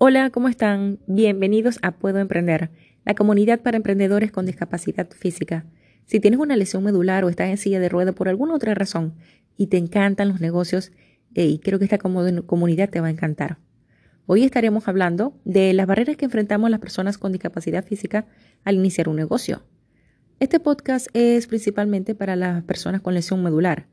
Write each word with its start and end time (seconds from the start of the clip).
Hola, 0.00 0.30
¿cómo 0.30 0.48
están? 0.48 1.00
Bienvenidos 1.08 1.80
a 1.82 1.90
Puedo 1.90 2.20
Emprender, 2.20 2.70
la 3.04 3.16
comunidad 3.16 3.62
para 3.62 3.78
emprendedores 3.78 4.30
con 4.30 4.46
discapacidad 4.46 5.10
física. 5.10 5.66
Si 6.06 6.20
tienes 6.20 6.38
una 6.38 6.54
lesión 6.54 6.84
medular 6.84 7.24
o 7.24 7.28
estás 7.28 7.48
en 7.48 7.56
silla 7.56 7.80
de 7.80 7.88
rueda 7.88 8.12
por 8.12 8.28
alguna 8.28 8.54
otra 8.54 8.74
razón 8.74 9.14
y 9.56 9.66
te 9.66 9.76
encantan 9.76 10.28
los 10.28 10.40
negocios, 10.40 10.92
hey, 11.34 11.60
creo 11.60 11.80
que 11.80 11.86
esta 11.86 11.98
comunidad 11.98 12.90
te 12.90 13.00
va 13.00 13.08
a 13.08 13.10
encantar. 13.10 13.58
Hoy 14.26 14.44
estaremos 14.44 14.86
hablando 14.86 15.36
de 15.44 15.72
las 15.72 15.88
barreras 15.88 16.16
que 16.16 16.26
enfrentamos 16.26 16.70
las 16.70 16.78
personas 16.78 17.18
con 17.18 17.32
discapacidad 17.32 17.84
física 17.84 18.28
al 18.62 18.76
iniciar 18.76 19.08
un 19.08 19.16
negocio. 19.16 19.64
Este 20.38 20.60
podcast 20.60 21.08
es 21.12 21.48
principalmente 21.48 22.14
para 22.14 22.36
las 22.36 22.62
personas 22.62 23.00
con 23.00 23.14
lesión 23.14 23.42
medular, 23.42 23.88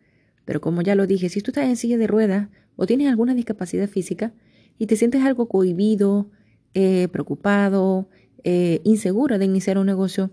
pero 0.46 0.62
como 0.62 0.84
ya 0.84 0.94
lo 0.94 1.08
dije, 1.08 1.30
si 1.30 1.42
tú 1.42 1.50
estás 1.50 1.66
en 1.66 1.78
silla 1.78 1.98
de 1.98 2.06
rueda 2.06 2.52
o 2.76 2.86
tienes 2.86 3.08
alguna 3.08 3.34
discapacidad 3.34 3.90
física, 3.90 4.34
y 4.78 4.88
te 4.88 4.96
sientes 4.96 5.24
algo 5.24 5.48
cohibido, 5.48 6.30
eh, 6.74 7.08
preocupado, 7.12 8.10
eh, 8.44 8.82
inseguro 8.84 9.40
de 9.40 9.46
iniciar 9.46 9.78
un 9.78 9.86
negocio, 9.86 10.32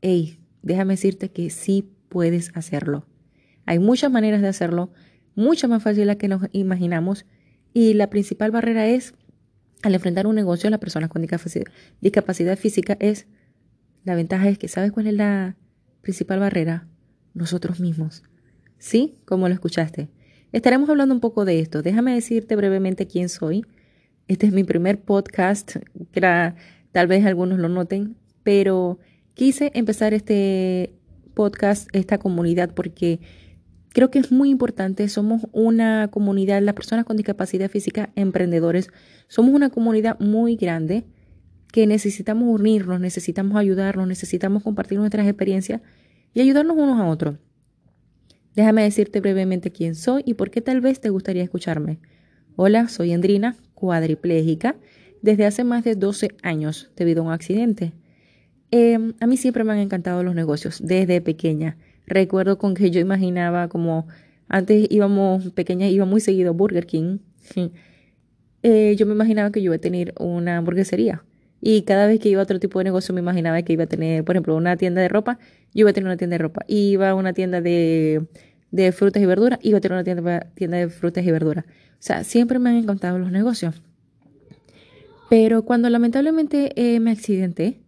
hey, 0.00 0.38
déjame 0.62 0.94
decirte 0.94 1.30
que 1.30 1.50
sí 1.50 1.90
puedes 2.08 2.56
hacerlo. 2.56 3.06
Hay 3.66 3.78
muchas 3.78 4.10
maneras 4.10 4.42
de 4.42 4.48
hacerlo, 4.48 4.92
mucho 5.34 5.68
más 5.68 5.82
fácil 5.82 6.06
las 6.06 6.16
que 6.16 6.28
nos 6.28 6.42
imaginamos 6.52 7.26
y 7.72 7.94
la 7.94 8.10
principal 8.10 8.50
barrera 8.50 8.86
es, 8.86 9.14
al 9.82 9.94
enfrentar 9.94 10.26
un 10.26 10.34
negocio, 10.34 10.68
las 10.70 10.80
personas 10.80 11.10
con 11.10 11.22
discapacidad 12.00 12.58
física 12.58 12.96
es, 13.00 13.26
la 14.04 14.14
ventaja 14.14 14.48
es 14.48 14.58
que, 14.58 14.68
¿sabes 14.68 14.92
cuál 14.92 15.06
es 15.06 15.14
la 15.14 15.56
principal 16.00 16.40
barrera? 16.40 16.88
Nosotros 17.34 17.80
mismos. 17.80 18.22
¿Sí? 18.78 19.18
Como 19.24 19.48
lo 19.48 19.54
escuchaste. 19.54 20.08
Estaremos 20.52 20.88
hablando 20.88 21.14
un 21.14 21.20
poco 21.20 21.44
de 21.44 21.60
esto. 21.60 21.82
Déjame 21.82 22.14
decirte 22.14 22.56
brevemente 22.56 23.06
quién 23.06 23.28
soy. 23.28 23.64
Este 24.30 24.46
es 24.46 24.52
mi 24.52 24.62
primer 24.62 25.00
podcast, 25.00 25.78
tal 26.92 27.06
vez 27.08 27.26
algunos 27.26 27.58
lo 27.58 27.68
noten, 27.68 28.14
pero 28.44 29.00
quise 29.34 29.72
empezar 29.74 30.14
este 30.14 30.94
podcast, 31.34 31.88
esta 31.92 32.18
comunidad, 32.18 32.72
porque 32.72 33.18
creo 33.88 34.12
que 34.12 34.20
es 34.20 34.30
muy 34.30 34.50
importante. 34.50 35.08
Somos 35.08 35.48
una 35.50 36.10
comunidad, 36.12 36.62
las 36.62 36.76
personas 36.76 37.06
con 37.06 37.16
discapacidad 37.16 37.68
física, 37.68 38.10
emprendedores, 38.14 38.90
somos 39.26 39.52
una 39.52 39.68
comunidad 39.68 40.16
muy 40.20 40.54
grande 40.54 41.06
que 41.72 41.88
necesitamos 41.88 42.48
unirnos, 42.48 43.00
necesitamos 43.00 43.56
ayudarnos, 43.56 44.06
necesitamos 44.06 44.62
compartir 44.62 45.00
nuestras 45.00 45.26
experiencias 45.26 45.80
y 46.34 46.40
ayudarnos 46.40 46.76
unos 46.76 47.00
a 47.00 47.06
otros. 47.08 47.34
Déjame 48.54 48.84
decirte 48.84 49.20
brevemente 49.20 49.72
quién 49.72 49.96
soy 49.96 50.22
y 50.24 50.34
por 50.34 50.52
qué 50.52 50.60
tal 50.60 50.80
vez 50.80 51.00
te 51.00 51.08
gustaría 51.08 51.42
escucharme. 51.42 51.98
Hola, 52.54 52.88
soy 52.88 53.12
Andrina, 53.12 53.56
cuadriplégica, 53.80 54.76
desde 55.22 55.46
hace 55.46 55.64
más 55.64 55.82
de 55.82 55.96
12 55.96 56.28
años 56.42 56.90
debido 56.96 57.22
a 57.22 57.26
un 57.26 57.32
accidente. 57.32 57.92
Em, 58.70 59.14
a 59.20 59.26
mí 59.26 59.36
siempre 59.36 59.64
me 59.64 59.72
han 59.72 59.78
encantado 59.78 60.22
los 60.22 60.34
negocios, 60.34 60.80
desde 60.84 61.20
pequeña. 61.20 61.76
Recuerdo 62.06 62.58
con 62.58 62.74
que 62.74 62.90
yo 62.90 63.00
imaginaba 63.00 63.68
como 63.68 64.06
antes 64.48 64.86
íbamos 64.90 65.50
pequeña, 65.52 65.88
iba 65.88 66.04
muy 66.04 66.20
seguido 66.20 66.50
a 66.50 66.52
Burger 66.52 66.86
King. 66.86 67.18
Eh, 68.62 68.94
yo 68.98 69.06
me 69.06 69.12
imaginaba 69.12 69.50
que 69.50 69.60
yo 69.60 69.66
iba 69.66 69.76
a 69.76 69.78
tener 69.78 70.12
una 70.18 70.58
hamburguesería. 70.58 71.24
Y 71.60 71.82
cada 71.82 72.06
vez 72.06 72.20
que 72.20 72.28
iba 72.28 72.40
a 72.40 72.44
otro 72.44 72.58
tipo 72.58 72.78
de 72.78 72.84
negocio 72.84 73.14
me 73.14 73.20
imaginaba 73.20 73.60
que 73.62 73.72
iba 73.72 73.84
a 73.84 73.86
tener, 73.86 74.24
por 74.24 74.36
ejemplo, 74.36 74.56
una 74.56 74.76
tienda 74.76 75.02
de 75.02 75.08
ropa, 75.08 75.38
yo 75.74 75.82
iba 75.82 75.90
a 75.90 75.92
tener 75.92 76.06
una 76.06 76.16
tienda 76.16 76.34
de 76.34 76.42
ropa. 76.42 76.64
Iba 76.68 77.10
a 77.10 77.14
una 77.14 77.32
tienda 77.32 77.60
de, 77.60 78.26
de 78.70 78.92
frutas 78.92 79.22
y 79.22 79.26
verduras, 79.26 79.58
iba 79.62 79.78
a 79.78 79.80
tener 79.80 79.96
una 79.96 80.04
tienda, 80.04 80.46
tienda 80.54 80.78
de 80.78 80.88
frutas 80.88 81.24
y 81.24 81.30
verduras. 81.30 81.64
O 82.00 82.02
sea, 82.02 82.24
siempre 82.24 82.58
me 82.58 82.70
han 82.70 82.76
encantado 82.76 83.18
los 83.18 83.30
negocios. 83.30 83.82
Pero 85.28 85.66
cuando 85.66 85.90
lamentablemente 85.90 86.72
eh, 86.74 86.98
me 86.98 87.10
accidenté, 87.10 87.82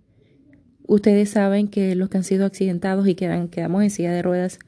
ustedes 0.86 1.30
saben 1.30 1.66
que 1.68 1.94
los 1.94 2.10
que 2.10 2.18
han 2.18 2.24
sido 2.24 2.44
accidentados 2.44 3.08
y 3.08 3.14
quedan, 3.14 3.48
quedamos 3.48 3.82
en 3.82 3.88
silla 3.88 4.12
de 4.12 4.20
ruedas, 4.20 4.58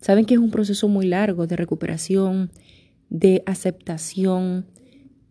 saben 0.00 0.24
que 0.24 0.34
es 0.34 0.40
un 0.40 0.50
proceso 0.50 0.88
muy 0.88 1.06
largo 1.06 1.46
de 1.46 1.54
recuperación, 1.54 2.50
de 3.08 3.44
aceptación. 3.46 4.66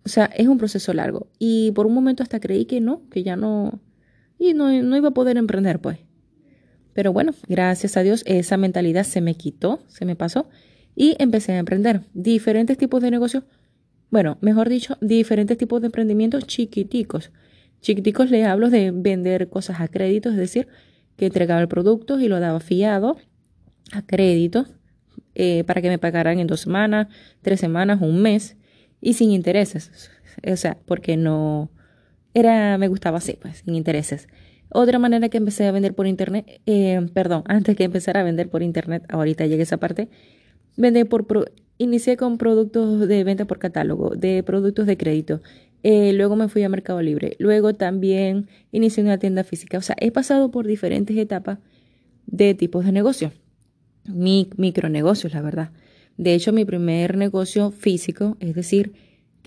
O 0.05 0.09
sea, 0.09 0.25
es 0.25 0.47
un 0.47 0.57
proceso 0.57 0.93
largo. 0.93 1.27
Y 1.37 1.71
por 1.71 1.87
un 1.87 1.93
momento 1.93 2.23
hasta 2.23 2.39
creí 2.39 2.63
que 2.63 2.79
no, 2.79 3.01
que 3.09 3.21
ya 3.21 3.35
no, 3.35 3.81
y 4.39 4.53
no, 4.53 4.71
no 4.81 4.95
iba 4.95 5.09
a 5.09 5.13
poder 5.13 5.35
emprender, 5.35 5.79
pues. 5.79 5.99
Pero 6.93 7.11
bueno, 7.11 7.33
gracias 7.49 7.97
a 7.97 8.01
Dios 8.01 8.23
esa 8.25 8.55
mentalidad 8.55 9.03
se 9.03 9.19
me 9.19 9.35
quitó, 9.35 9.83
se 9.87 10.05
me 10.05 10.15
pasó 10.15 10.47
y 10.95 11.15
empecé 11.19 11.53
a 11.53 11.59
emprender 11.59 12.01
diferentes 12.13 12.77
tipos 12.77 13.01
de 13.01 13.11
negocios, 13.11 13.43
bueno, 14.09 14.37
mejor 14.41 14.69
dicho, 14.69 14.97
diferentes 15.01 15.57
tipos 15.57 15.81
de 15.81 15.87
emprendimientos 15.87 16.45
chiquiticos. 16.45 17.31
Chiquiticos 17.81 18.29
les 18.29 18.45
hablo 18.45 18.69
de 18.69 18.91
vender 18.91 19.49
cosas 19.49 19.79
a 19.79 19.87
crédito, 19.87 20.29
es 20.29 20.35
decir, 20.35 20.67
que 21.17 21.27
entregaba 21.27 21.61
el 21.61 21.67
producto 21.67 22.19
y 22.19 22.27
lo 22.27 22.39
daba 22.39 22.59
fiado 22.59 23.17
a 23.93 24.05
crédito 24.05 24.65
eh, 25.35 25.63
para 25.65 25.81
que 25.81 25.89
me 25.89 25.97
pagaran 25.97 26.39
en 26.39 26.47
dos 26.47 26.61
semanas, 26.61 27.07
tres 27.41 27.59
semanas, 27.59 28.01
un 28.01 28.21
mes 28.21 28.57
y 28.99 29.13
sin 29.13 29.31
intereses. 29.31 30.11
O 30.45 30.55
sea, 30.55 30.77
porque 30.85 31.17
no 31.17 31.71
era, 32.33 32.77
me 32.77 32.87
gustaba 32.87 33.17
así, 33.17 33.37
pues, 33.41 33.63
sin 33.65 33.75
intereses. 33.75 34.27
Otra 34.69 34.99
manera 34.99 35.29
que 35.29 35.37
empecé 35.37 35.67
a 35.67 35.71
vender 35.71 35.93
por 35.93 36.07
internet, 36.07 36.61
eh, 36.65 37.05
perdón, 37.13 37.43
antes 37.47 37.75
que 37.75 37.83
empezar 37.83 38.17
a 38.17 38.23
vender 38.23 38.49
por 38.49 38.63
internet, 38.63 39.03
ahorita 39.09 39.45
llegué 39.45 39.61
a 39.61 39.63
esa 39.63 39.77
parte, 39.77 40.09
Vende 40.77 41.05
por 41.05 41.51
inicié 41.77 42.15
con 42.15 42.37
productos 42.37 43.07
de 43.07 43.23
venta 43.23 43.45
por 43.45 43.59
catálogo, 43.59 44.11
de 44.15 44.43
productos 44.43 44.85
de 44.85 44.97
crédito. 44.97 45.41
Eh, 45.83 46.13
luego 46.13 46.35
me 46.35 46.47
fui 46.47 46.63
a 46.63 46.69
Mercado 46.69 47.01
Libre. 47.01 47.35
Luego 47.39 47.73
también 47.73 48.47
inicié 48.71 49.03
una 49.03 49.17
tienda 49.17 49.43
física. 49.43 49.77
O 49.79 49.81
sea, 49.81 49.95
he 49.99 50.11
pasado 50.11 50.51
por 50.51 50.67
diferentes 50.67 51.17
etapas 51.17 51.57
de 52.27 52.53
tipos 52.53 52.85
de 52.85 52.91
negocios. 52.91 53.33
Mi, 54.05 54.49
micronegocios, 54.57 55.33
la 55.33 55.41
verdad. 55.41 55.71
De 56.17 56.35
hecho, 56.35 56.53
mi 56.53 56.65
primer 56.65 57.17
negocio 57.17 57.71
físico, 57.71 58.37
es 58.39 58.53
decir, 58.53 58.93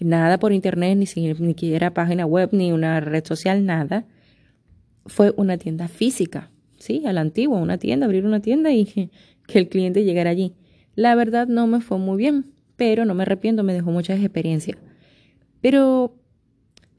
nada 0.00 0.38
por 0.38 0.52
internet, 0.52 0.98
ni 0.98 1.06
siquiera 1.06 1.94
página 1.94 2.26
web, 2.26 2.48
ni 2.52 2.72
una 2.72 2.98
red 3.00 3.24
social, 3.24 3.64
nada, 3.64 4.06
fue 5.06 5.32
una 5.36 5.56
tienda 5.56 5.86
física. 5.86 6.50
Sí, 6.78 7.04
a 7.06 7.12
la 7.12 7.20
antigua, 7.20 7.60
una 7.60 7.78
tienda, 7.78 8.06
abrir 8.06 8.24
una 8.26 8.40
tienda 8.40 8.72
y 8.72 8.86
que 9.46 9.58
el 9.58 9.68
cliente 9.68 10.04
llegara 10.04 10.30
allí. 10.30 10.54
La 10.94 11.14
verdad 11.14 11.46
no 11.48 11.66
me 11.66 11.80
fue 11.80 11.98
muy 11.98 12.16
bien, 12.16 12.52
pero 12.76 13.04
no 13.04 13.14
me 13.14 13.22
arrepiento, 13.22 13.62
me 13.62 13.74
dejó 13.74 13.90
muchas 13.90 14.20
experiencias. 14.20 14.76
Pero 15.60 16.14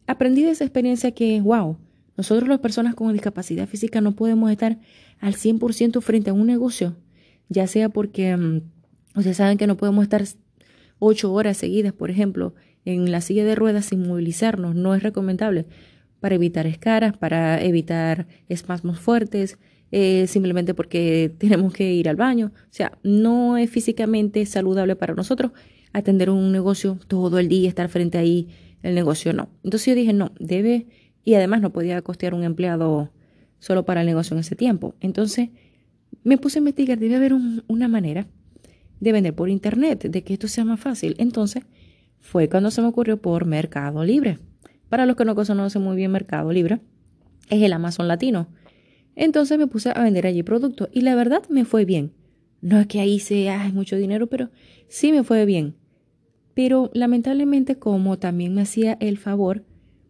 aprendí 0.08 0.44
de 0.44 0.52
esa 0.52 0.64
experiencia 0.64 1.12
que, 1.12 1.40
wow, 1.42 1.78
nosotros 2.18 2.48
las 2.48 2.60
personas 2.60 2.96
con 2.96 3.12
discapacidad 3.14 3.68
física 3.68 4.02
no 4.02 4.16
podemos 4.16 4.52
estar 4.52 4.80
al 5.20 5.34
100% 5.36 6.02
frente 6.02 6.30
a 6.30 6.34
un 6.34 6.48
negocio, 6.48 6.96
ya 7.50 7.68
sea 7.68 7.90
porque 7.90 8.36
mm, 8.36 8.62
ustedes 9.16 9.38
saben 9.38 9.58
que 9.58 9.68
no 9.68 9.78
podemos 9.78 10.04
estar 10.04 10.24
ocho 11.00 11.34
horas 11.34 11.58
seguidas, 11.58 11.94
por 11.94 12.10
ejemplo, 12.10 12.54
en 12.86 13.12
la 13.12 13.22
silla 13.22 13.44
de 13.44 13.56
ruedas 13.56 13.86
sin 13.86 14.08
movilizarnos, 14.08 14.76
no 14.76 14.96
es 14.96 15.04
recomendable 15.04 15.66
para 16.20 16.36
evitar 16.36 16.66
escaras, 16.68 17.18
para 17.18 17.62
evitar 17.62 18.28
espasmos 18.48 19.00
fuertes, 19.00 19.58
eh, 19.92 20.26
simplemente 20.28 20.74
porque 20.74 21.34
tenemos 21.38 21.74
que 21.74 21.94
ir 21.94 22.10
al 22.10 22.16
baño. 22.16 22.52
O 22.56 22.68
sea, 22.74 22.98
no 23.04 23.58
es 23.58 23.70
físicamente 23.70 24.46
saludable 24.46 24.96
para 24.96 25.14
nosotros 25.14 25.52
atender 25.94 26.30
un 26.30 26.52
negocio 26.52 26.98
todo 27.08 27.40
el 27.40 27.48
día, 27.48 27.70
estar 27.70 27.88
frente 27.90 28.18
ahí, 28.18 28.50
el 28.84 28.96
negocio 28.96 29.34
no. 29.34 29.50
Entonces 29.64 29.88
yo 29.88 29.96
dije, 29.96 30.14
no, 30.14 30.32
debe, 30.40 30.88
y 31.24 31.36
además 31.36 31.62
no 31.62 31.72
podía 31.72 32.02
costear 32.02 32.34
un 32.34 32.44
empleado 32.44 33.12
solo 33.60 33.86
para 33.86 34.02
el 34.02 34.08
negocio 34.08 34.36
en 34.36 34.42
ese 34.42 34.56
tiempo. 34.56 34.96
Entonces 35.00 35.50
me 36.24 36.38
puse 36.38 36.58
a 36.58 36.62
investigar, 36.62 37.00
debe 37.00 37.16
haber 37.16 37.34
una 37.68 37.88
manera 37.88 38.28
de 39.00 39.12
vender 39.12 39.34
por 39.36 39.50
internet, 39.50 40.04
de 40.04 40.24
que 40.24 40.34
esto 40.34 40.48
sea 40.48 40.66
más 40.66 40.80
fácil. 40.80 41.16
Entonces 41.18 41.64
fue 42.20 42.50
cuando 42.50 42.72
se 42.72 42.82
me 42.82 42.88
ocurrió 42.88 43.18
por 43.18 43.46
Mercado 43.46 44.04
Libre. 44.04 44.40
Para 44.90 45.06
los 45.06 45.16
que 45.16 45.26
no 45.26 45.36
conocen 45.36 45.82
muy 45.82 45.96
bien 45.96 46.12
Mercado 46.12 46.52
Libre, 46.52 46.80
es 47.50 47.62
el 47.62 47.74
Amazon 47.74 48.08
latino. 48.08 48.48
Entonces 49.16 49.58
me 49.58 49.68
puse 49.68 49.90
a 49.90 50.04
vender 50.04 50.28
allí 50.28 50.44
productos 50.44 50.90
y 50.92 51.02
la 51.02 51.16
verdad 51.16 51.44
me 51.50 51.66
fue 51.66 51.86
bien. 51.86 52.12
No 52.62 52.80
es 52.80 52.88
que 52.88 53.00
ahí 53.00 53.20
sea 53.20 53.70
mucho 53.74 53.96
dinero, 53.96 54.28
pero 54.28 54.50
sí 54.88 55.12
me 55.12 55.24
fue 55.24 55.46
bien. 55.46 55.76
Pero 56.54 56.90
lamentablemente 56.94 57.78
como 57.78 58.18
también 58.18 58.54
me 58.54 58.62
hacía 58.62 58.98
el 59.00 59.18
favor, 59.18 59.64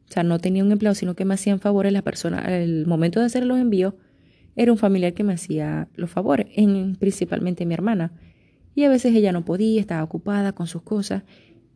o 0.10 0.12
sea, 0.12 0.24
no 0.24 0.40
tenía 0.40 0.64
un 0.64 0.72
empleado, 0.72 0.96
sino 0.96 1.16
que 1.16 1.26
me 1.26 1.34
hacían 1.34 1.60
favores 1.60 1.92
la 1.92 2.04
persona 2.04 2.40
al 2.40 2.86
momento 2.86 3.20
de 3.20 3.26
hacer 3.26 3.46
los 3.46 3.60
envíos, 3.60 3.96
era 4.56 4.72
un 4.72 4.78
familiar 4.78 5.14
que 5.14 5.24
me 5.24 5.34
hacía 5.34 5.90
los 5.96 6.10
favores, 6.10 6.48
en, 6.56 6.96
principalmente 6.96 7.66
mi 7.66 7.74
hermana. 7.74 8.14
Y 8.74 8.84
a 8.84 8.90
veces 8.90 9.16
ella 9.16 9.32
no 9.32 9.44
podía, 9.44 9.82
estaba 9.82 10.04
ocupada 10.04 10.54
con 10.54 10.68
sus 10.68 10.82
cosas 10.82 11.24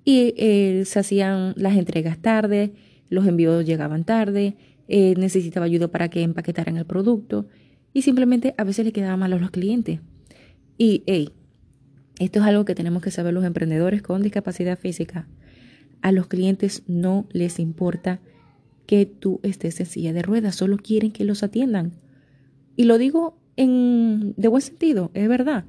y 0.05 0.33
eh, 0.37 0.83
se 0.85 0.99
hacían 0.99 1.53
las 1.57 1.77
entregas 1.77 2.19
tarde, 2.19 2.73
los 3.09 3.27
envíos 3.27 3.65
llegaban 3.65 4.03
tarde, 4.05 4.55
eh, 4.89 5.13
necesitaba 5.17 5.67
ayuda 5.67 5.87
para 5.87 6.09
que 6.09 6.23
empaquetaran 6.23 6.75
el 6.75 6.85
producto 6.85 7.47
y 7.93 8.01
simplemente 8.01 8.55
a 8.57 8.63
veces 8.63 8.85
le 8.85 8.91
quedaba 8.91 9.17
mal 9.17 9.33
a 9.33 9.37
los 9.37 9.51
clientes. 9.51 9.99
Y 10.77 11.03
esto 12.19 12.39
es 12.39 12.45
algo 12.45 12.65
que 12.65 12.75
tenemos 12.75 13.03
que 13.03 13.11
saber 13.11 13.33
los 13.33 13.45
emprendedores 13.45 14.01
con 14.01 14.21
discapacidad 14.21 14.77
física. 14.79 15.27
A 16.01 16.11
los 16.11 16.27
clientes 16.27 16.83
no 16.87 17.27
les 17.31 17.59
importa 17.59 18.19
que 18.85 19.05
tú 19.05 19.39
estés 19.43 19.79
en 19.79 19.85
silla 19.85 20.13
de 20.13 20.23
ruedas, 20.23 20.55
solo 20.55 20.77
quieren 20.77 21.11
que 21.11 21.23
los 21.23 21.43
atiendan. 21.43 21.91
Y 22.75 22.85
lo 22.85 22.97
digo 22.97 23.37
en, 23.57 24.33
de 24.37 24.47
buen 24.47 24.61
sentido, 24.61 25.11
es 25.13 25.27
verdad. 25.29 25.65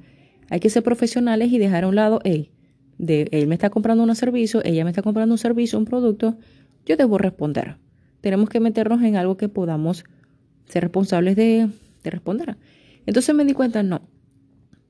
Hay 0.49 0.59
que 0.59 0.69
ser 0.69 0.81
profesionales 0.81 1.51
y 1.51 1.59
dejar 1.59 1.83
a 1.83 1.87
un 1.87 1.95
lado, 1.95 2.21
hey, 2.23 2.49
de, 2.97 3.27
él 3.31 3.47
me 3.47 3.55
está 3.55 3.69
comprando 3.69 4.03
un 4.03 4.15
servicio, 4.15 4.61
ella 4.63 4.83
me 4.83 4.89
está 4.89 5.03
comprando 5.03 5.33
un 5.33 5.37
servicio, 5.37 5.77
un 5.77 5.85
producto, 5.85 6.37
yo 6.85 6.97
debo 6.97 7.17
responder. 7.17 7.77
Tenemos 8.21 8.49
que 8.49 8.59
meternos 8.59 9.01
en 9.01 9.15
algo 9.15 9.37
que 9.37 9.49
podamos 9.49 10.05
ser 10.67 10.83
responsables 10.83 11.35
de, 11.35 11.69
de 12.03 12.09
responder. 12.09 12.57
Entonces 13.05 13.35
me 13.35 13.45
di 13.45 13.53
cuenta, 13.53 13.83
no, 13.83 14.01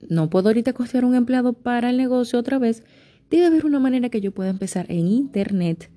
no 0.07 0.29
puedo 0.29 0.49
ahorita 0.49 0.73
costear 0.73 1.05
un 1.05 1.15
empleado 1.15 1.53
para 1.53 1.89
el 1.89 1.97
negocio 1.97 2.39
otra 2.39 2.59
vez. 2.59 2.83
Debe 3.29 3.45
haber 3.45 3.65
una 3.65 3.79
manera 3.79 4.09
que 4.09 4.21
yo 4.21 4.31
pueda 4.31 4.49
empezar 4.49 4.85
en 4.89 5.07
Internet, 5.07 5.89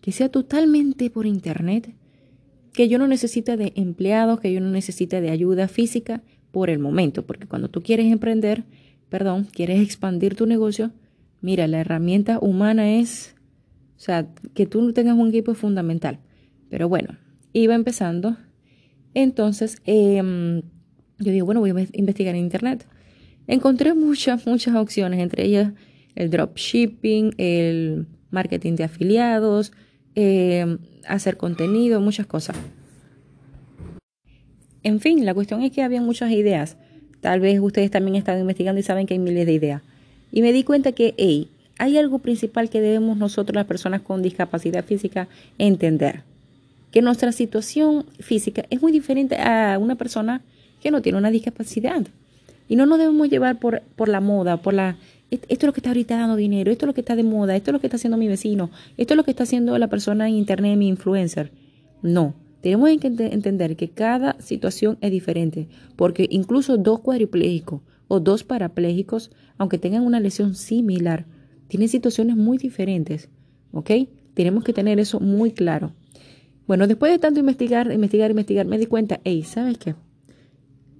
que 0.00 0.12
sea 0.12 0.30
totalmente 0.30 1.10
por 1.10 1.26
Internet, 1.26 1.94
que 2.72 2.88
yo 2.88 2.98
no 2.98 3.06
necesite 3.06 3.56
de 3.56 3.72
empleados, 3.76 4.40
que 4.40 4.52
yo 4.52 4.60
no 4.60 4.70
necesite 4.70 5.20
de 5.20 5.30
ayuda 5.30 5.68
física 5.68 6.22
por 6.52 6.70
el 6.70 6.78
momento, 6.78 7.26
porque 7.26 7.46
cuando 7.46 7.68
tú 7.68 7.82
quieres 7.82 8.06
emprender, 8.06 8.64
perdón, 9.08 9.46
quieres 9.52 9.80
expandir 9.82 10.34
tu 10.36 10.46
negocio, 10.46 10.90
mira, 11.40 11.66
la 11.66 11.80
herramienta 11.80 12.38
humana 12.38 12.92
es, 12.92 13.34
o 13.96 14.00
sea, 14.00 14.28
que 14.54 14.66
tú 14.66 14.92
tengas 14.92 15.16
un 15.16 15.28
equipo 15.28 15.52
es 15.52 15.58
fundamental. 15.58 16.20
Pero 16.70 16.88
bueno, 16.88 17.18
iba 17.52 17.74
empezando. 17.74 18.36
Entonces, 19.12 19.82
em, 19.84 20.62
yo 21.18 21.32
digo, 21.32 21.44
bueno, 21.44 21.60
voy 21.60 21.70
a 21.70 21.86
investigar 21.92 22.34
en 22.34 22.42
Internet. 22.42 22.86
Encontré 23.46 23.94
muchas, 23.94 24.46
muchas 24.46 24.76
opciones, 24.76 25.20
entre 25.20 25.44
ellas 25.44 25.72
el 26.14 26.30
dropshipping, 26.30 27.34
el 27.38 28.06
marketing 28.30 28.76
de 28.76 28.84
afiliados, 28.84 29.72
em, 30.14 30.78
hacer 31.06 31.36
contenido, 31.36 32.00
muchas 32.00 32.26
cosas. 32.26 32.56
En 34.82 35.00
fin, 35.00 35.24
la 35.26 35.34
cuestión 35.34 35.62
es 35.62 35.72
que 35.72 35.82
había 35.82 36.00
muchas 36.00 36.30
ideas. 36.30 36.76
Tal 37.20 37.40
vez 37.40 37.60
ustedes 37.60 37.90
también 37.90 38.16
están 38.16 38.38
investigando 38.38 38.80
y 38.80 38.82
saben 38.82 39.06
que 39.06 39.14
hay 39.14 39.20
miles 39.20 39.46
de 39.46 39.52
ideas. 39.52 39.82
Y 40.32 40.42
me 40.42 40.52
di 40.52 40.64
cuenta 40.64 40.92
que, 40.92 41.14
hey, 41.18 41.48
hay 41.78 41.98
algo 41.98 42.18
principal 42.18 42.70
que 42.70 42.80
debemos 42.80 43.18
nosotros, 43.18 43.54
las 43.54 43.66
personas 43.66 44.02
con 44.02 44.22
discapacidad 44.22 44.84
física, 44.84 45.28
entender. 45.58 46.22
Que 46.90 47.02
nuestra 47.02 47.32
situación 47.32 48.06
física 48.18 48.64
es 48.70 48.82
muy 48.82 48.92
diferente 48.92 49.36
a 49.36 49.78
una 49.78 49.96
persona 49.96 50.42
que 50.80 50.90
no 50.90 51.02
tiene 51.02 51.18
una 51.18 51.30
discapacidad. 51.30 52.06
Y 52.68 52.76
no 52.76 52.86
nos 52.86 52.98
debemos 52.98 53.28
llevar 53.28 53.58
por, 53.58 53.82
por 53.96 54.08
la 54.08 54.20
moda, 54.20 54.62
por 54.62 54.74
la... 54.74 54.96
Esto 55.30 55.46
es 55.48 55.62
lo 55.62 55.72
que 55.72 55.80
está 55.80 55.90
ahorita 55.90 56.18
dando 56.18 56.34
dinero, 56.34 56.72
esto 56.72 56.86
es 56.86 56.88
lo 56.88 56.94
que 56.94 57.02
está 57.02 57.14
de 57.14 57.22
moda, 57.22 57.54
esto 57.54 57.70
es 57.70 57.72
lo 57.72 57.80
que 57.80 57.86
está 57.86 57.96
haciendo 57.96 58.16
mi 58.16 58.26
vecino, 58.26 58.70
esto 58.96 59.14
es 59.14 59.16
lo 59.16 59.22
que 59.22 59.30
está 59.30 59.44
haciendo 59.44 59.78
la 59.78 59.88
persona 59.88 60.28
en 60.28 60.34
internet, 60.34 60.76
mi 60.76 60.88
influencer. 60.88 61.52
No, 62.02 62.34
tenemos 62.62 62.90
que 63.00 63.06
entender 63.06 63.76
que 63.76 63.90
cada 63.90 64.40
situación 64.40 64.98
es 65.00 65.12
diferente, 65.12 65.68
porque 65.94 66.26
incluso 66.30 66.76
dos 66.78 67.00
cuadriplégicos 67.00 67.80
o 68.08 68.18
dos 68.18 68.42
parapléjicos, 68.42 69.30
aunque 69.56 69.78
tengan 69.78 70.02
una 70.02 70.18
lesión 70.18 70.56
similar, 70.56 71.26
tienen 71.68 71.88
situaciones 71.88 72.36
muy 72.36 72.58
diferentes. 72.58 73.28
¿Ok? 73.72 73.90
Tenemos 74.34 74.64
que 74.64 74.72
tener 74.72 74.98
eso 74.98 75.20
muy 75.20 75.52
claro. 75.52 75.92
Bueno, 76.70 76.86
después 76.86 77.10
de 77.10 77.18
tanto 77.18 77.40
investigar, 77.40 77.90
investigar, 77.90 78.30
investigar, 78.30 78.64
me 78.64 78.78
di 78.78 78.86
cuenta, 78.86 79.20
hey, 79.24 79.42
¿sabes 79.42 79.76
qué? 79.76 79.96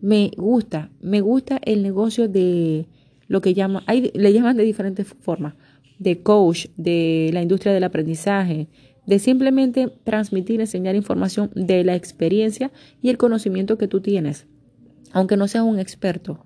Me 0.00 0.32
gusta, 0.36 0.90
me 1.00 1.20
gusta 1.20 1.60
el 1.64 1.84
negocio 1.84 2.26
de 2.26 2.88
lo 3.28 3.40
que 3.40 3.54
llama, 3.54 3.84
hay, 3.86 4.10
le 4.12 4.32
llaman 4.32 4.56
de 4.56 4.64
diferentes 4.64 5.06
formas, 5.06 5.54
de 6.00 6.24
coach, 6.24 6.66
de 6.76 7.30
la 7.32 7.40
industria 7.40 7.72
del 7.72 7.84
aprendizaje, 7.84 8.66
de 9.06 9.20
simplemente 9.20 9.92
transmitir, 10.02 10.60
enseñar 10.60 10.96
información 10.96 11.52
de 11.54 11.84
la 11.84 11.94
experiencia 11.94 12.72
y 13.00 13.08
el 13.08 13.16
conocimiento 13.16 13.78
que 13.78 13.86
tú 13.86 14.00
tienes, 14.00 14.48
aunque 15.12 15.36
no 15.36 15.46
seas 15.46 15.62
un 15.62 15.78
experto. 15.78 16.44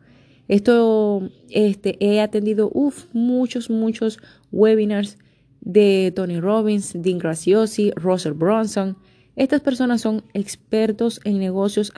Esto, 0.48 1.30
este, 1.48 1.96
he 1.98 2.20
atendido, 2.20 2.70
uf, 2.74 3.06
muchos, 3.14 3.70
muchos 3.70 4.18
webinars 4.52 5.16
de 5.62 6.12
Tony 6.14 6.40
Robbins, 6.40 6.92
Dean 6.94 7.16
Graciosi, 7.16 7.90
Russell 7.96 8.34
Bronson. 8.34 8.98
Estas 9.36 9.60
personas 9.60 10.00
son 10.00 10.22
expertos 10.32 11.20
en 11.24 11.38
negocios, 11.38 11.92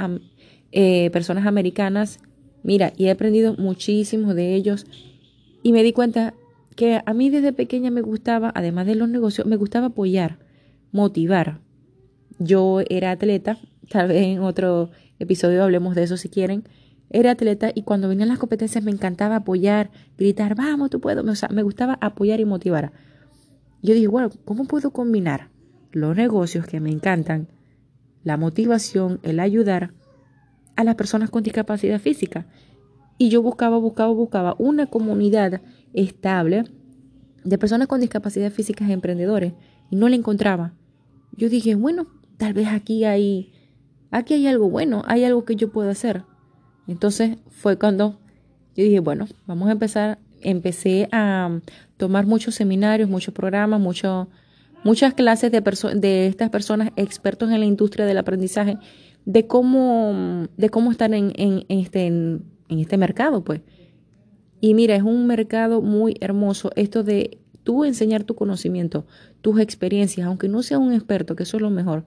eh, 0.73 1.11
personas 1.11 1.47
americanas. 1.47 2.21
Mira, 2.63 2.93
y 2.97 3.07
he 3.07 3.11
aprendido 3.11 3.55
muchísimo 3.57 4.35
de 4.35 4.55
ellos. 4.55 4.87
Y 5.63 5.73
me 5.73 5.83
di 5.83 5.93
cuenta 5.93 6.35
que 6.75 7.01
a 7.05 7.15
mí 7.15 7.31
desde 7.31 7.53
pequeña 7.53 7.91
me 7.91 8.03
gustaba, 8.03 8.53
además 8.55 8.87
de 8.87 8.95
los 8.95 9.09
negocios, 9.09 9.47
me 9.47 9.57
gustaba 9.57 9.87
apoyar, 9.87 10.39
motivar. 10.93 11.61
Yo 12.39 12.81
era 12.89 13.13
atleta, 13.13 13.59
tal 13.89 14.09
vez 14.09 14.23
en 14.23 14.41
otro 14.41 14.91
episodio 15.19 15.63
hablemos 15.65 15.95
de 15.95 16.03
eso 16.03 16.17
si 16.17 16.29
quieren 16.29 16.65
era 17.11 17.33
atleta 17.33 17.71
y 17.75 17.83
cuando 17.83 18.09
venían 18.09 18.29
las 18.29 18.39
competencias 18.39 18.83
me 18.83 18.91
encantaba 18.91 19.37
apoyar, 19.37 19.91
gritar, 20.19 20.55
vamos, 20.55 20.91
tú 20.91 21.01
puedes. 21.01 21.25
O 21.25 21.35
sea, 21.35 21.49
me 21.51 21.63
gustaba 21.63 21.99
apoyar 22.01 22.41
y 22.41 22.45
motivar. 22.45 22.93
Yo 23.83 23.95
dije, 23.95 24.09
bueno, 24.09 24.31
¿cómo 24.45 24.65
puedo 24.65 24.91
combinar 24.91 25.49
los 25.93 26.17
negocios 26.17 26.67
que 26.67 26.81
me 26.81 26.91
encantan, 26.91 27.49
la 28.25 28.37
motivación, 28.37 29.21
el 29.23 29.41
ayudar 29.41 29.93
a 30.77 30.85
las 30.85 30.95
personas 30.95 31.31
con 31.31 31.43
discapacidad 31.43 32.01
física? 32.01 32.47
Y 33.19 33.31
yo 33.31 33.43
buscaba, 33.43 33.79
buscaba, 33.79 34.13
buscaba 34.13 34.57
una 34.59 34.87
comunidad 34.87 35.63
estable 35.95 36.65
de 37.45 37.59
personas 37.59 37.89
con 37.89 38.01
discapacidad 38.01 38.51
física 38.51 38.91
emprendedores 38.91 39.55
y 39.91 39.97
no 39.97 40.09
la 40.09 40.17
encontraba. 40.17 40.75
Yo 41.33 41.49
dije, 41.49 41.75
bueno, 41.75 42.07
tal 42.37 42.53
vez 42.53 42.69
aquí 42.69 43.05
hay, 43.05 43.53
aquí 44.11 44.35
hay 44.35 44.47
algo 44.47 44.69
bueno, 44.69 45.03
hay 45.07 45.25
algo 45.25 45.45
que 45.45 45.57
yo 45.57 45.71
puedo 45.71 45.89
hacer. 45.91 46.25
Entonces 46.87 47.39
fue 47.49 47.79
cuando 47.79 48.19
yo 48.77 48.85
dije, 48.85 49.01
bueno, 49.01 49.27
vamos 49.47 49.69
a 49.69 49.73
empezar. 49.73 50.19
Empecé 50.43 51.09
a 51.13 51.61
tomar 51.97 52.27
muchos 52.27 52.55
seminarios, 52.55 53.09
muchos 53.09 53.33
programas, 53.33 53.81
muchas 54.85 55.15
clases 55.15 55.51
de, 55.51 55.61
de 55.97 56.27
estas 56.27 56.51
personas 56.51 56.91
expertos 56.97 57.51
en 57.51 57.61
la 57.61 57.67
industria 57.67 58.07
del 58.07 58.19
aprendizaje, 58.19 58.79
de 59.25 59.47
cómo, 59.47 60.47
de 60.57 60.71
cómo 60.71 60.91
estar 60.91 61.13
en, 61.13 61.33
en, 61.37 61.65
este, 61.69 62.07
en, 62.07 62.45
este 62.69 62.97
mercado, 62.97 63.45
pues. 63.45 63.61
Y 64.61 64.75
mira, 64.75 64.97
es 64.97 65.03
un 65.03 65.27
mercado 65.27 65.83
muy 65.83 66.17
hermoso 66.21 66.71
esto 66.77 67.03
de 67.03 67.39
tú 67.63 67.85
enseñar 67.85 68.25
tu 68.25 68.37
conocimiento, 68.37 69.07
tus 69.43 69.61
experiencias, 69.61 70.27
aunque 70.27 70.49
no 70.49 70.63
seas 70.63 70.81
un 70.81 70.93
experto, 70.93 71.37
que 71.37 71.43
eso 71.43 71.57
es 71.57 71.63
lo 71.63 71.71
mejor. 71.71 72.05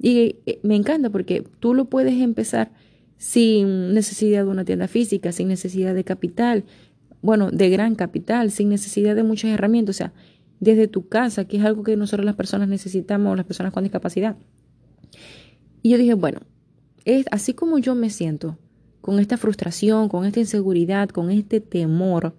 Y 0.00 0.36
eh, 0.46 0.60
me 0.62 0.76
encanta 0.76 1.10
porque 1.10 1.44
tú 1.60 1.74
lo 1.74 1.84
puedes 1.84 2.14
empezar 2.20 2.72
sin 3.18 3.92
necesidad 3.92 4.44
de 4.44 4.50
una 4.50 4.64
tienda 4.64 4.88
física, 4.88 5.32
sin 5.32 5.48
necesidad 5.48 5.94
de 5.94 6.04
capital, 6.04 6.64
bueno, 7.20 7.50
de 7.50 7.68
gran 7.68 7.94
capital, 7.94 8.50
sin 8.50 8.68
necesidad 8.68 9.16
de 9.16 9.24
muchas 9.24 9.50
herramientas, 9.50 9.96
o 9.96 9.98
sea, 9.98 10.12
desde 10.60 10.88
tu 10.88 11.08
casa, 11.08 11.46
que 11.46 11.58
es 11.58 11.64
algo 11.64 11.82
que 11.82 11.96
nosotros 11.96 12.24
las 12.24 12.36
personas 12.36 12.68
necesitamos, 12.68 13.36
las 13.36 13.46
personas 13.46 13.72
con 13.72 13.84
discapacidad. 13.84 14.36
Y 15.82 15.90
yo 15.90 15.98
dije, 15.98 16.14
bueno, 16.14 16.40
es 17.04 17.26
así 17.30 17.54
como 17.54 17.78
yo 17.78 17.94
me 17.94 18.10
siento 18.10 18.58
con 19.00 19.20
esta 19.20 19.36
frustración, 19.36 20.08
con 20.08 20.24
esta 20.24 20.40
inseguridad, 20.40 21.08
con 21.08 21.30
este 21.30 21.60
temor, 21.60 22.34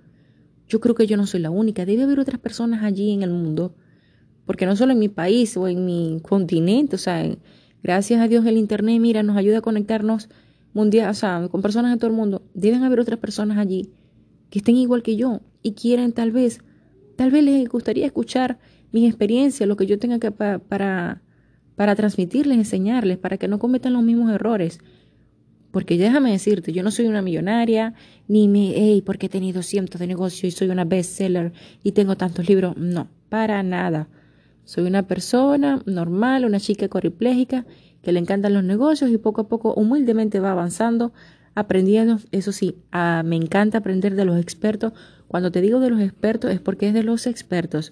yo 0.68 0.80
creo 0.80 0.94
que 0.94 1.08
yo 1.08 1.18
no 1.18 1.26
soy 1.26 1.40
la 1.40 1.50
única, 1.50 1.84
debe 1.86 2.04
haber 2.04 2.20
otras 2.20 2.40
personas 2.40 2.84
allí 2.84 3.12
en 3.12 3.24
el 3.24 3.32
mundo, 3.32 3.74
porque 4.46 4.68
no 4.68 4.76
solo 4.76 4.92
en 4.92 5.00
mi 5.00 5.10
país 5.10 5.58
o 5.58 5.68
en 5.68 5.86
mi 5.86 6.20
continente, 6.22 6.96
o 6.96 7.00
sea, 7.00 7.28
gracias 7.82 8.22
a 8.22 8.28
Dios 8.28 8.46
el 8.46 8.58
Internet, 8.58 9.00
mira, 9.02 9.24
nos 9.24 9.36
ayuda 9.36 9.58
a 9.58 9.62
conectarnos 9.62 10.30
mundial, 10.74 11.10
o 11.10 11.14
sea, 11.16 11.48
con 11.50 11.64
personas 11.64 11.92
de 11.92 11.98
todo 11.98 12.12
el 12.12 12.16
mundo, 12.16 12.44
deben 12.54 12.84
haber 12.84 13.00
otras 13.00 13.18
personas 13.18 13.58
allí 13.58 13.90
que 14.52 14.60
estén 14.60 14.76
igual 14.76 15.02
que 15.02 15.16
yo 15.16 15.42
y 15.64 15.74
quieren 15.74 16.12
tal 16.12 16.32
vez, 16.32 16.62
tal 17.20 17.32
vez 17.32 17.44
les 17.44 17.68
gustaría 17.68 18.06
escuchar 18.06 18.60
mi 18.94 19.06
experiencia, 19.06 19.66
lo 19.66 19.76
que 19.76 19.86
yo 19.86 20.00
tenga 20.00 20.20
que 20.20 20.32
para, 20.32 21.22
para 21.76 21.94
transmitirles, 21.94 22.58
enseñarles, 22.58 23.18
para 23.18 23.38
que 23.38 23.50
no 23.50 23.60
cometan 23.60 23.92
los 23.92 24.04
mismos 24.04 24.32
errores. 24.32 24.80
Porque 25.72 25.98
déjame 25.98 26.32
decirte, 26.32 26.72
yo 26.72 26.82
no 26.82 26.92
soy 26.92 27.08
una 27.08 27.22
millonaria, 27.22 27.94
ni 28.30 28.48
me, 28.48 28.72
hey, 28.74 29.04
porque 29.06 29.26
he 29.26 29.30
tenido 29.30 29.64
cientos 29.64 30.00
de 30.00 30.08
negocios 30.08 30.54
y 30.54 30.58
soy 30.58 30.70
una 30.70 30.86
bestseller 30.86 31.52
y 31.84 31.92
tengo 31.92 32.16
tantos 32.16 32.48
libros. 32.48 32.78
No, 32.78 33.10
para 33.28 33.64
nada. 33.64 34.08
Soy 34.64 34.86
una 34.86 35.06
persona 35.06 35.82
normal, 35.86 36.46
una 36.46 36.62
chica 36.62 36.88
corriplégica 36.88 37.66
que 38.02 38.14
le 38.14 38.20
encantan 38.20 38.54
los 38.54 38.64
negocios 38.64 39.12
y 39.12 39.18
poco 39.18 39.42
a 39.42 39.48
poco 39.50 39.74
humildemente 39.74 40.40
va 40.40 40.52
avanzando, 40.54 41.12
aprendiendo. 41.54 42.20
Eso 42.32 42.54
sí, 42.54 42.78
ah, 42.94 43.24
me 43.26 43.36
encanta 43.36 43.80
aprender 43.80 44.16
de 44.16 44.24
los 44.24 44.40
expertos. 44.40 44.94
Cuando 45.30 45.52
te 45.52 45.62
digo 45.62 45.80
de 45.80 45.92
los 45.92 46.02
expertos 46.02 46.52
es 46.52 46.60
porque 46.60 46.88
es 46.88 46.94
de 46.96 47.04
los 47.04 47.28
expertos. 47.28 47.92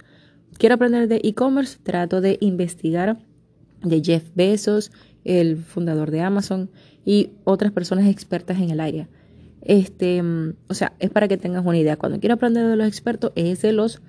Quiero 0.58 0.74
aprender 0.74 1.08
de 1.08 1.22
e-commerce, 1.24 1.78
trato 1.82 2.20
de 2.20 2.40
investigar 2.42 3.20
de 3.84 4.02
Jeff 4.04 4.24
Bezos, 4.34 4.92
el 5.24 5.58
fundador 5.58 6.10
de 6.10 6.22
Amazon 6.22 6.72
y 7.06 7.30
otras 7.44 7.72
personas 7.72 8.08
expertas 8.08 8.58
en 8.58 8.72
el 8.72 8.80
área. 8.80 9.08
Este, 9.62 10.24
o 10.68 10.74
sea, 10.74 10.94
es 10.98 11.12
para 11.12 11.28
que 11.28 11.38
tengas 11.38 11.64
una 11.64 11.78
idea. 11.78 11.96
Cuando 11.96 12.20
quiero 12.20 12.34
aprender 12.34 12.66
de 12.66 12.76
los 12.76 12.88
expertos 12.88 13.34
es 13.36 13.62
de 13.62 13.72
los 13.72 14.02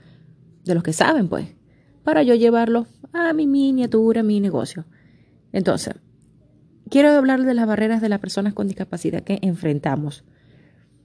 de 0.64 0.74
los 0.74 0.82
que 0.82 0.94
saben, 0.94 1.28
pues 1.28 1.48
para 2.04 2.22
yo 2.22 2.34
llevarlo 2.34 2.86
a 3.12 3.34
mi 3.34 3.46
miniatura, 3.46 4.22
a 4.22 4.24
mi 4.24 4.40
negocio. 4.40 4.86
Entonces, 5.52 5.96
quiero 6.88 7.10
hablar 7.10 7.42
de 7.42 7.52
las 7.52 7.66
barreras 7.66 8.00
de 8.00 8.08
las 8.08 8.20
personas 8.20 8.54
con 8.54 8.68
discapacidad 8.68 9.22
que 9.22 9.38
enfrentamos. 9.42 10.24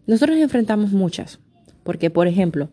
Nosotros 0.08 0.38
enfrentamos 0.38 0.94
muchas, 0.94 1.40
porque 1.84 2.10
por 2.10 2.28
ejemplo, 2.28 2.70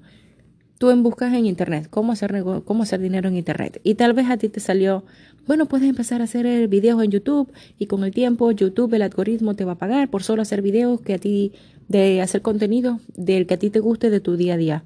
tú 0.78 0.90
en 0.90 1.02
buscas 1.02 1.34
en 1.34 1.46
internet 1.46 1.88
cómo 1.90 2.12
hacer 2.12 2.42
cómo 2.64 2.82
hacer 2.82 3.00
dinero 3.00 3.28
en 3.28 3.36
internet 3.36 3.80
y 3.84 3.94
tal 3.94 4.14
vez 4.14 4.30
a 4.30 4.36
ti 4.36 4.48
te 4.48 4.60
salió, 4.60 5.04
bueno, 5.46 5.66
puedes 5.66 5.88
empezar 5.88 6.20
a 6.20 6.24
hacer 6.24 6.68
videos 6.68 7.02
en 7.02 7.10
YouTube 7.10 7.52
y 7.78 7.86
con 7.86 8.04
el 8.04 8.12
tiempo 8.12 8.50
YouTube 8.50 8.94
el 8.94 9.02
algoritmo 9.02 9.54
te 9.54 9.64
va 9.64 9.72
a 9.72 9.78
pagar 9.78 10.10
por 10.10 10.22
solo 10.22 10.42
hacer 10.42 10.62
videos 10.62 11.00
que 11.00 11.14
a 11.14 11.18
ti 11.18 11.52
de 11.88 12.22
hacer 12.22 12.40
contenido 12.40 13.00
del 13.16 13.46
que 13.46 13.54
a 13.54 13.58
ti 13.58 13.68
te 13.68 13.80
guste 13.80 14.10
de 14.10 14.20
tu 14.20 14.36
día 14.36 14.54
a 14.54 14.56
día. 14.56 14.84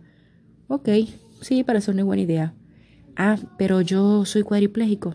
Ok, 0.69 0.89
sí, 1.43 1.63
parece 1.63 1.91
una 1.91 2.03
buena 2.03 2.23
idea. 2.23 2.55
Ah, 3.15 3.37
pero 3.59 3.83
yo 3.83 4.25
soy 4.25 4.43
cuadripléjico. 4.43 5.15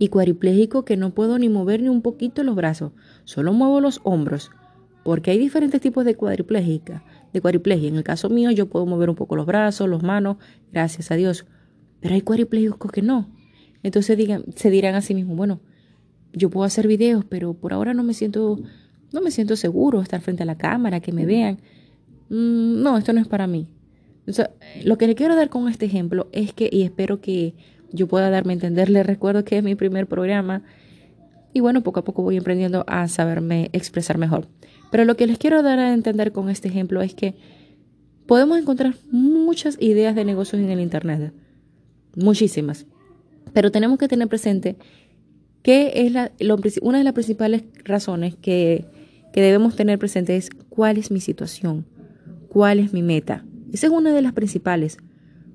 Y 0.00 0.08
cuadripléjico 0.08 0.84
que 0.84 0.96
no 0.96 1.14
puedo 1.14 1.38
ni 1.38 1.48
mover 1.48 1.80
ni 1.80 1.88
un 1.88 2.02
poquito 2.02 2.42
los 2.42 2.56
brazos, 2.56 2.90
solo 3.24 3.52
muevo 3.52 3.80
los 3.80 4.00
hombros. 4.02 4.50
Porque 5.04 5.30
hay 5.30 5.38
diferentes 5.38 5.80
tipos 5.80 6.04
de 6.04 6.16
cuadriplégica, 6.16 7.04
de 7.34 7.42
cuadriplegia. 7.42 7.88
En 7.88 7.96
el 7.96 8.04
caso 8.04 8.30
mío 8.30 8.50
yo 8.50 8.70
puedo 8.70 8.86
mover 8.86 9.10
un 9.10 9.16
poco 9.16 9.36
los 9.36 9.44
brazos, 9.44 9.86
las 9.90 10.02
manos, 10.02 10.38
gracias 10.72 11.10
a 11.10 11.16
Dios. 11.16 11.44
Pero 12.00 12.14
hay 12.14 12.22
cuadriplégicos 12.22 12.90
que 12.90 13.02
no. 13.02 13.28
Entonces 13.82 14.16
digan, 14.16 14.46
se 14.56 14.70
dirán 14.70 14.94
a 14.94 15.02
sí 15.02 15.14
mismos, 15.14 15.36
bueno, 15.36 15.60
yo 16.32 16.48
puedo 16.48 16.64
hacer 16.64 16.88
videos, 16.88 17.26
pero 17.26 17.52
por 17.52 17.74
ahora 17.74 17.92
no 17.92 18.02
me 18.02 18.14
siento, 18.14 18.58
no 19.12 19.20
me 19.20 19.30
siento 19.30 19.56
seguro 19.56 20.00
estar 20.00 20.22
frente 20.22 20.42
a 20.42 20.46
la 20.46 20.56
cámara, 20.56 21.00
que 21.00 21.12
me 21.12 21.26
vean. 21.26 21.58
Mm, 22.30 22.82
no, 22.82 22.96
esto 22.96 23.12
no 23.12 23.20
es 23.20 23.28
para 23.28 23.46
mí 23.46 23.68
lo 24.84 24.98
que 24.98 25.06
le 25.06 25.14
quiero 25.14 25.36
dar 25.36 25.48
con 25.48 25.68
este 25.68 25.86
ejemplo 25.86 26.28
es 26.32 26.52
que, 26.52 26.68
y 26.70 26.82
espero 26.82 27.20
que 27.20 27.54
yo 27.92 28.08
pueda 28.08 28.30
darme 28.30 28.52
a 28.52 28.54
entender, 28.54 28.88
les 28.88 29.06
recuerdo 29.06 29.44
que 29.44 29.58
es 29.58 29.64
mi 29.64 29.74
primer 29.74 30.06
programa 30.06 30.62
y 31.52 31.60
bueno, 31.60 31.82
poco 31.82 32.00
a 32.00 32.04
poco 32.04 32.22
voy 32.22 32.36
aprendiendo 32.36 32.84
a 32.88 33.06
saberme 33.06 33.70
expresar 33.72 34.18
mejor. 34.18 34.48
Pero 34.94 35.06
lo 35.06 35.16
que 35.16 35.26
les 35.26 35.38
quiero 35.38 35.64
dar 35.64 35.80
a 35.80 35.92
entender 35.92 36.30
con 36.30 36.48
este 36.48 36.68
ejemplo 36.68 37.02
es 37.02 37.16
que 37.16 37.34
podemos 38.26 38.60
encontrar 38.60 38.94
muchas 39.10 39.76
ideas 39.80 40.14
de 40.14 40.24
negocios 40.24 40.62
en 40.62 40.70
el 40.70 40.78
Internet, 40.78 41.32
muchísimas, 42.14 42.86
pero 43.52 43.72
tenemos 43.72 43.98
que 43.98 44.06
tener 44.06 44.28
presente 44.28 44.76
que 45.64 46.06
es 46.06 46.12
la, 46.12 46.30
una 46.80 46.98
de 46.98 47.02
las 47.02 47.12
principales 47.12 47.64
razones 47.82 48.36
que, 48.36 48.84
que 49.32 49.40
debemos 49.40 49.74
tener 49.74 49.98
presente 49.98 50.36
es 50.36 50.48
cuál 50.68 50.96
es 50.96 51.10
mi 51.10 51.18
situación, 51.18 51.86
cuál 52.48 52.78
es 52.78 52.92
mi 52.92 53.02
meta, 53.02 53.44
esa 53.72 53.88
es 53.88 53.92
una 53.92 54.12
de 54.12 54.22
las 54.22 54.32
principales. 54.32 54.98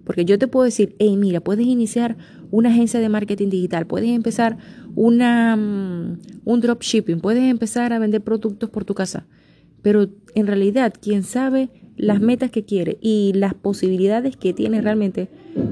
Porque 0.09 0.25
yo 0.25 0.39
te 0.39 0.47
puedo 0.47 0.65
decir, 0.65 0.95
hey, 0.97 1.15
mira, 1.17 1.39
puedes 1.39 1.67
iniciar 1.67 2.17
una 2.49 2.69
agencia 2.69 2.99
de 2.99 3.09
marketing 3.09 3.49
digital, 3.49 3.85
puedes 3.85 4.09
empezar 4.09 4.57
una, 4.95 5.55
mm, 5.55 6.17
un 6.45 6.61
dropshipping, 6.61 7.19
puedes 7.19 7.43
empezar 7.43 7.93
a 7.93 7.99
vender 7.99 8.23
productos 8.23 8.71
por 8.71 8.85
tu 8.85 8.95
casa. 8.95 9.27
Pero 9.83 10.09
en 10.33 10.47
realidad, 10.47 10.95
quien 10.99 11.21
sabe 11.21 11.69
las 11.95 12.21
metas 12.21 12.49
que 12.49 12.65
quiere 12.65 12.97
y 13.01 13.33
las 13.35 13.53
posibilidades 13.53 14.35
que 14.35 14.51
tiene 14.51 14.81
realmente, 14.81 15.27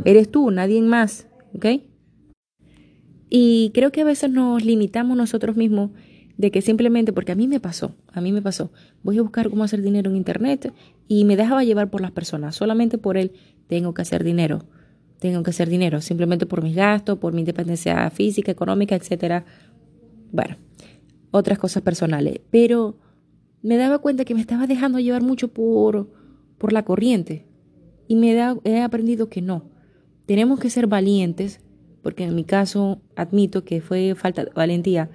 eres 0.05 0.29
tú, 0.29 0.51
nadie 0.51 0.83
más. 0.83 1.25
¿Ok? 1.55 1.65
Y 3.31 3.71
creo 3.73 3.91
que 3.91 4.01
a 4.01 4.05
veces 4.05 4.29
nos 4.29 4.63
limitamos 4.63 5.17
nosotros 5.17 5.55
mismos 5.55 5.89
de 6.37 6.51
que 6.51 6.61
simplemente, 6.61 7.11
porque 7.11 7.31
a 7.31 7.35
mí 7.35 7.47
me 7.47 7.59
pasó, 7.59 7.95
a 8.13 8.21
mí 8.21 8.31
me 8.31 8.43
pasó, 8.43 8.71
voy 9.01 9.17
a 9.17 9.23
buscar 9.23 9.49
cómo 9.49 9.63
hacer 9.63 9.81
dinero 9.81 10.11
en 10.11 10.15
Internet 10.15 10.71
y 11.07 11.25
me 11.25 11.35
dejaba 11.35 11.63
llevar 11.63 11.89
por 11.89 12.01
las 12.01 12.11
personas, 12.11 12.55
solamente 12.55 12.97
por 12.97 13.17
él 13.17 13.31
tengo 13.67 13.93
que 13.93 14.01
hacer 14.01 14.23
dinero, 14.23 14.65
tengo 15.19 15.43
que 15.43 15.49
hacer 15.49 15.69
dinero, 15.69 16.01
simplemente 16.01 16.45
por 16.45 16.63
mis 16.63 16.75
gastos, 16.75 17.17
por 17.17 17.33
mi 17.33 17.41
independencia 17.41 18.09
física, 18.09 18.51
económica, 18.51 18.95
etcétera. 18.95 19.45
Bueno, 20.31 20.57
otras 21.31 21.57
cosas 21.57 21.83
personales, 21.83 22.39
pero 22.51 22.97
me 23.61 23.77
daba 23.77 23.99
cuenta 23.99 24.25
que 24.25 24.35
me 24.35 24.41
estaba 24.41 24.67
dejando 24.67 24.99
llevar 24.99 25.23
mucho 25.23 25.47
por, 25.47 26.09
por 26.57 26.73
la 26.73 26.83
corriente 26.83 27.45
y 28.07 28.15
me 28.15 28.33
he 28.63 28.81
aprendido 28.81 29.29
que 29.29 29.41
no, 29.41 29.69
tenemos 30.25 30.59
que 30.59 30.69
ser 30.69 30.87
valientes, 30.87 31.61
porque 32.01 32.25
en 32.25 32.35
mi 32.35 32.43
caso 32.43 33.01
admito 33.15 33.63
que 33.63 33.81
fue 33.81 34.13
falta 34.15 34.45
de 34.45 34.51
valentía 34.51 35.09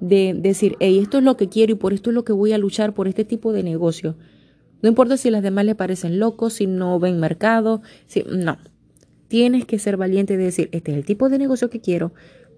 de 0.00 0.34
decir, 0.34 0.76
hey, 0.80 0.98
esto 0.98 1.18
es 1.18 1.24
lo 1.24 1.36
que 1.36 1.48
quiero 1.48 1.72
y 1.72 1.76
por 1.76 1.92
esto 1.92 2.10
es 2.10 2.14
lo 2.14 2.24
que 2.24 2.32
voy 2.32 2.52
a 2.52 2.58
luchar 2.58 2.94
por 2.94 3.08
este 3.08 3.24
tipo 3.24 3.52
de 3.52 3.62
negocio. 3.62 4.16
No 4.84 4.90
importa 4.90 5.16
si 5.16 5.30
las 5.30 5.42
demás 5.42 5.64
le 5.64 5.74
parecen 5.74 6.18
locos, 6.18 6.52
si 6.52 6.66
no 6.66 7.00
ven 7.00 7.18
mercado, 7.18 7.80
si, 8.04 8.22
no. 8.28 8.58
Tienes 9.28 9.64
que 9.64 9.78
ser 9.78 9.96
valiente 9.96 10.36
de 10.36 10.44
decir, 10.44 10.68
este 10.72 10.90
es 10.90 10.98
el 10.98 11.06
tipo 11.06 11.30
de 11.30 11.38
negocio 11.38 11.70
que 11.70 11.80
quiero. 11.80 12.12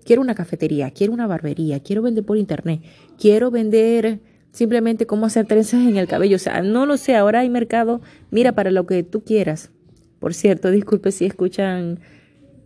Quiero 0.04 0.22
una 0.22 0.34
cafetería, 0.34 0.90
quiero 0.90 1.12
una 1.12 1.28
barbería, 1.28 1.78
quiero 1.78 2.02
vender 2.02 2.24
por 2.24 2.36
internet, 2.36 2.80
quiero 3.16 3.52
vender 3.52 4.18
simplemente 4.50 5.06
cómo 5.06 5.24
hacer 5.26 5.46
trenzas 5.46 5.86
en 5.86 5.98
el 5.98 6.08
cabello. 6.08 6.34
O 6.34 6.40
sea, 6.40 6.62
no 6.62 6.84
lo 6.84 6.96
sé, 6.96 7.14
ahora 7.14 7.38
hay 7.38 7.48
mercado, 7.48 8.00
mira, 8.32 8.56
para 8.56 8.72
lo 8.72 8.86
que 8.86 9.04
tú 9.04 9.22
quieras. 9.22 9.70
Por 10.18 10.34
cierto, 10.34 10.72
disculpe 10.72 11.12
si 11.12 11.26
escuchan 11.26 12.00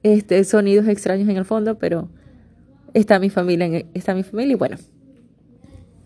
este 0.02 0.42
sonidos 0.44 0.88
extraños 0.88 1.28
en 1.28 1.36
el 1.36 1.44
fondo, 1.44 1.78
pero 1.78 2.08
está 2.94 3.18
mi 3.18 3.28
familia, 3.28 3.84
está 3.92 4.14
mi 4.14 4.22
familia 4.22 4.54
y 4.54 4.56
bueno, 4.56 4.78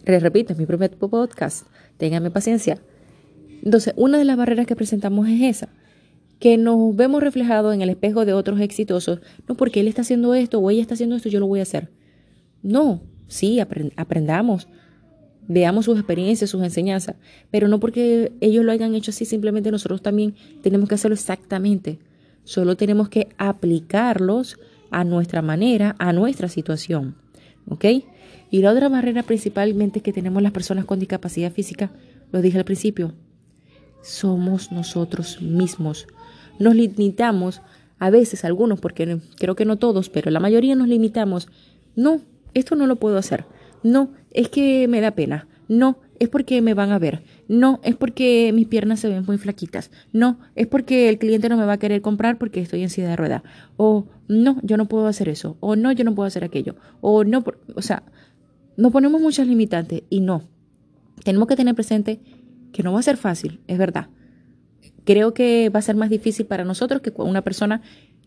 les 0.04 0.20
repito, 0.25 0.54
es 0.54 0.58
mi 0.58 0.66
primer 0.66 0.90
podcast, 0.90 1.68
ténganme 1.99 2.32
paciencia. 2.32 2.80
Entonces, 3.64 3.94
una 3.97 4.18
de 4.18 4.25
las 4.25 4.37
barreras 4.37 4.66
que 4.66 4.76
presentamos 4.76 5.26
es 5.26 5.40
esa, 5.42 5.68
que 6.38 6.59
nos 6.59 6.94
vemos 6.94 7.23
reflejados 7.23 7.75
en 7.75 7.80
el 7.80 7.88
espejo 7.88 8.26
de 8.26 8.35
otros 8.35 8.61
exitosos, 8.61 9.21
no 9.49 9.54
porque 9.54 9.80
él 9.80 9.88
está 9.88 10.02
haciendo 10.02 10.35
esto 10.35 10.59
o 10.59 10.71
ella 10.71 10.83
está 10.83 10.92
haciendo 10.92 11.16
esto, 11.16 11.30
yo 11.30 11.40
lo 11.40 11.47
voy 11.47 11.61
a 11.61 11.62
hacer. 11.62 11.90
No, 12.62 13.00
sí, 13.26 13.61
aprendamos, 13.61 14.68
veamos 15.49 15.87
sus 15.87 15.99
experiencias, 15.99 16.50
sus 16.50 16.62
enseñanzas, 16.62 17.16
pero 17.50 17.66
no 17.66 17.80
porque 17.80 18.33
ellos 18.42 18.66
lo 18.66 18.73
hayan 18.73 18.94
hecho 18.94 19.12
así, 19.12 19.25
simplemente 19.25 19.71
nosotros 19.71 20.02
también 20.02 20.35
tenemos 20.62 20.87
que 20.87 20.97
hacerlo 20.97 21.14
exactamente. 21.14 21.99
Solo 22.44 22.76
tenemos 22.76 23.09
que 23.09 23.28
aplicarlos 23.38 24.59
a 24.90 25.04
nuestra 25.04 25.40
manera, 25.40 25.97
a 25.99 26.12
nuestra 26.12 26.49
situación. 26.49 27.16
¿Ok? 27.66 27.87
Y 28.50 28.59
la 28.61 28.73
otra 28.73 28.90
barrera 28.90 29.23
principalmente 29.23 30.02
que 30.02 30.12
tenemos 30.12 30.42
las 30.42 30.52
personas 30.52 30.85
con 30.85 30.99
discapacidad 30.99 31.50
física, 31.50 31.90
lo 32.30 32.42
dije 32.42 32.59
al 32.59 32.66
principio, 32.66 33.14
somos 34.04 34.70
nosotros 34.70 35.40
mismos. 35.40 36.06
Nos 36.58 36.76
limitamos, 36.76 37.62
a 37.99 38.11
veces 38.11 38.44
algunos, 38.44 38.78
porque 38.78 39.18
creo 39.37 39.56
que 39.56 39.64
no 39.64 39.78
todos, 39.78 40.11
pero 40.11 40.30
la 40.30 40.40
mayoría 40.40 40.76
nos 40.76 40.88
limitamos. 40.88 41.49
No, 41.96 42.20
esto 42.52 42.76
no 42.76 42.87
lo 42.87 42.96
puedo 42.96 43.18
hacer. 43.18 43.46
No, 43.82 44.11
es 44.30 44.49
que 44.49 44.87
me 44.88 45.00
da 45.00 45.12
pena. 45.12 45.49
No, 45.68 45.99
es 46.18 46.28
porque 46.28 46.61
me 46.61 46.75
van 46.75 46.92
a 46.92 46.99
ver. 46.99 47.23
No, 47.49 47.80
es 47.82 47.96
porque 47.96 48.52
mis 48.54 48.68
piernas 48.68 49.00
se 49.00 49.08
ven 49.08 49.25
muy 49.26 49.38
flaquitas. 49.38 49.90
No, 50.12 50.38
es 50.54 50.66
porque 50.66 51.08
el 51.08 51.18
cliente 51.18 51.49
no 51.49 51.56
me 51.56 51.64
va 51.64 51.75
a 51.75 51.78
querer 51.78 52.02
comprar 52.02 52.38
porque 52.38 52.61
estoy 52.61 52.82
en 52.82 52.90
silla 52.90 53.08
de 53.08 53.16
rueda. 53.16 53.42
O 53.76 54.06
no, 54.28 54.58
yo 54.62 54.76
no 54.76 54.87
puedo 54.87 55.06
hacer 55.06 55.28
eso. 55.28 55.56
O 55.61 55.76
no, 55.76 55.92
yo 55.92 56.04
no 56.04 56.14
puedo 56.14 56.26
hacer 56.26 56.44
aquello. 56.44 56.76
O 57.00 57.25
no, 57.25 57.42
o 57.75 57.82
sea, 57.82 58.02
nos 58.76 58.92
ponemos 58.92 59.20
muchas 59.20 59.46
limitantes 59.46 60.02
y 60.11 60.20
no. 60.20 60.42
Tenemos 61.25 61.49
que 61.49 61.56
tener 61.56 61.75
presente 61.75 62.20
que 62.74 62.82
no 62.82 62.92
va 62.92 62.98
a 62.98 63.04
ser 63.04 63.16
fácil, 63.16 63.60
es 63.68 63.78
verdad. 63.78 64.08
Creo 65.04 65.32
que 65.32 65.70
va 65.70 65.78
a 65.78 65.82
ser 65.82 65.94
más 65.94 66.10
difícil 66.10 66.44
para 66.44 66.64
nosotros 66.64 67.02
que 67.02 67.12
una 67.16 67.42
persona 67.42 67.82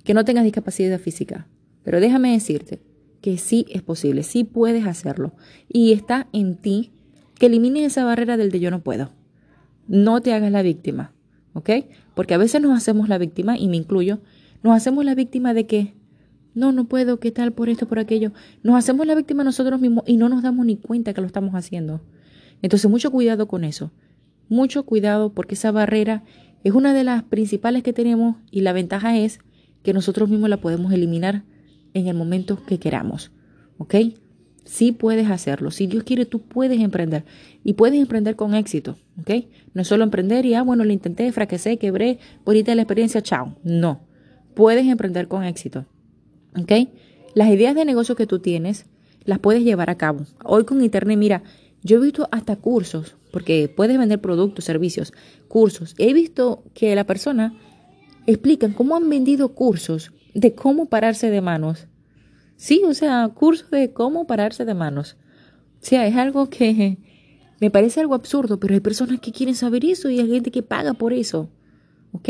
que 0.06 0.14
no 0.14 0.24
tenga 0.24 0.42
discapacidad 0.42 0.98
física. 1.00 1.48
Pero 1.84 2.00
déjame 2.00 2.32
decirte 2.32 2.80
que 3.20 3.38
sí 3.38 3.66
es 3.70 3.82
posible, 3.82 4.24
sí 4.24 4.46
puedes 4.46 4.88
hacerlo. 4.88 5.34
Y 5.68 5.92
está 5.92 6.30
en 6.32 6.56
ti 6.56 6.94
que 7.38 7.48
elimines 7.48 7.84
esa 7.84 8.06
barrera 8.06 8.38
del 8.38 8.50
de 8.50 8.62
yo 8.62 8.72
no 8.72 8.82
puedo. 8.82 9.12
No 9.90 10.22
te 10.22 10.34
hagas 10.34 10.52
la 10.52 10.62
víctima, 10.62 11.12
¿ok? 11.52 11.70
Porque 12.16 12.34
a 12.34 12.38
veces 12.38 12.62
nos 12.62 12.76
hacemos 12.76 13.10
la 13.10 13.18
víctima, 13.18 13.58
y 13.58 13.68
me 13.68 13.76
incluyo, 13.76 14.22
nos 14.64 14.78
hacemos 14.78 15.04
la 15.04 15.14
víctima 15.14 15.54
de 15.54 15.68
que, 15.68 15.94
no, 16.56 16.72
no 16.72 16.86
puedo, 16.86 17.20
¿qué 17.20 17.32
tal 17.32 17.52
por 17.52 17.68
esto, 17.68 17.86
por 17.90 18.00
aquello? 18.00 18.32
Nos 18.64 18.78
hacemos 18.78 19.06
la 19.06 19.14
víctima 19.14 19.44
nosotros 19.44 19.82
mismos 19.82 20.06
y 20.08 20.16
no 20.16 20.30
nos 20.30 20.42
damos 20.42 20.66
ni 20.66 20.78
cuenta 20.78 21.14
que 21.14 21.20
lo 21.20 21.28
estamos 21.28 21.54
haciendo. 21.54 22.00
Entonces, 22.62 22.90
mucho 22.90 23.12
cuidado 23.12 23.50
con 23.50 23.66
eso. 23.66 23.92
Mucho 24.50 24.84
cuidado 24.84 25.34
porque 25.34 25.56
esa 25.56 25.72
barrera 25.72 26.24
es 26.64 26.74
una 26.74 26.94
de 26.94 27.04
las 27.04 27.24
principales 27.24 27.84
que 27.84 27.94
tenemos 27.94 28.38
y 28.52 28.62
la 28.62 28.74
ventaja 28.74 29.18
es 29.18 29.40
que 29.84 29.94
nosotros 29.94 30.30
mismos 30.30 30.50
la 30.50 30.58
podemos 30.58 30.92
eliminar 30.94 31.44
en 31.94 32.08
el 32.08 32.16
momento 32.16 32.64
que 32.66 32.80
queramos. 32.80 33.32
¿Ok? 33.78 33.96
Sí 34.68 34.92
puedes 34.92 35.30
hacerlo. 35.30 35.72
Si 35.72 35.88
Dios 35.88 36.04
quiere, 36.04 36.26
tú 36.26 36.42
puedes 36.42 36.82
emprender. 36.82 37.24
Y 37.64 37.74
puedes 37.74 38.00
emprender 38.00 38.36
con 38.36 38.54
éxito, 38.54 38.98
¿ok? 39.20 39.46
No 39.74 39.82
es 39.82 39.88
solo 39.88 40.04
emprender 40.04 40.46
y, 40.46 40.56
ah, 40.56 40.62
bueno, 40.62 40.84
lo 40.84 40.92
intenté, 40.92 41.32
fracasé, 41.32 41.78
quebré, 41.78 42.20
bonita 42.44 42.76
la 42.76 42.82
experiencia, 42.82 43.22
chao. 43.22 43.56
No. 43.64 44.02
Puedes 44.56 44.86
emprender 44.88 45.30
con 45.30 45.46
éxito, 45.46 45.86
¿ok? 46.60 46.90
Las 47.34 47.50
ideas 47.50 47.76
de 47.76 47.86
negocio 47.86 48.16
que 48.16 48.28
tú 48.28 48.40
tienes, 48.40 48.88
las 49.24 49.40
puedes 49.40 49.64
llevar 49.64 49.90
a 49.90 49.96
cabo. 49.96 50.26
Hoy 50.44 50.66
con 50.66 50.84
Internet, 50.84 51.18
mira, 51.18 51.44
yo 51.84 51.98
he 51.98 52.02
visto 52.02 52.28
hasta 52.32 52.58
cursos, 52.58 53.16
porque 53.38 53.70
puedes 53.70 54.00
vender 54.00 54.20
productos, 54.20 54.66
servicios, 54.66 55.14
cursos. 55.48 55.94
He 56.00 56.12
visto 56.12 56.64
que 56.74 56.96
la 56.96 57.04
persona 57.04 57.54
explican 58.26 58.74
cómo 58.74 58.96
han 58.96 59.08
vendido 59.12 59.50
cursos 59.50 60.12
de 60.34 60.56
cómo 60.56 60.88
pararse 60.88 61.30
de 61.30 61.40
manos. 61.40 61.86
Sí, 62.56 62.82
o 62.84 62.96
sea, 62.96 63.30
curso 63.30 63.68
de 63.70 63.94
cómo 63.94 64.26
pararse 64.26 64.66
de 64.66 64.74
manos. 64.74 65.18
O 65.80 65.86
sea, 65.86 66.08
es 66.08 66.16
algo 66.16 66.50
que 66.50 66.98
me 67.62 67.70
parece 67.70 68.00
algo 68.00 68.16
absurdo, 68.16 68.60
pero 68.60 68.74
hay 68.74 68.80
personas 68.80 69.20
que 69.20 69.32
quieren 69.32 69.54
saber 69.54 69.86
eso 69.86 70.10
y 70.10 70.20
hay 70.20 70.28
gente 70.28 70.50
que 70.50 70.64
paga 70.64 70.96
por 70.96 71.14
eso. 71.14 71.52
¿Ok? 72.14 72.30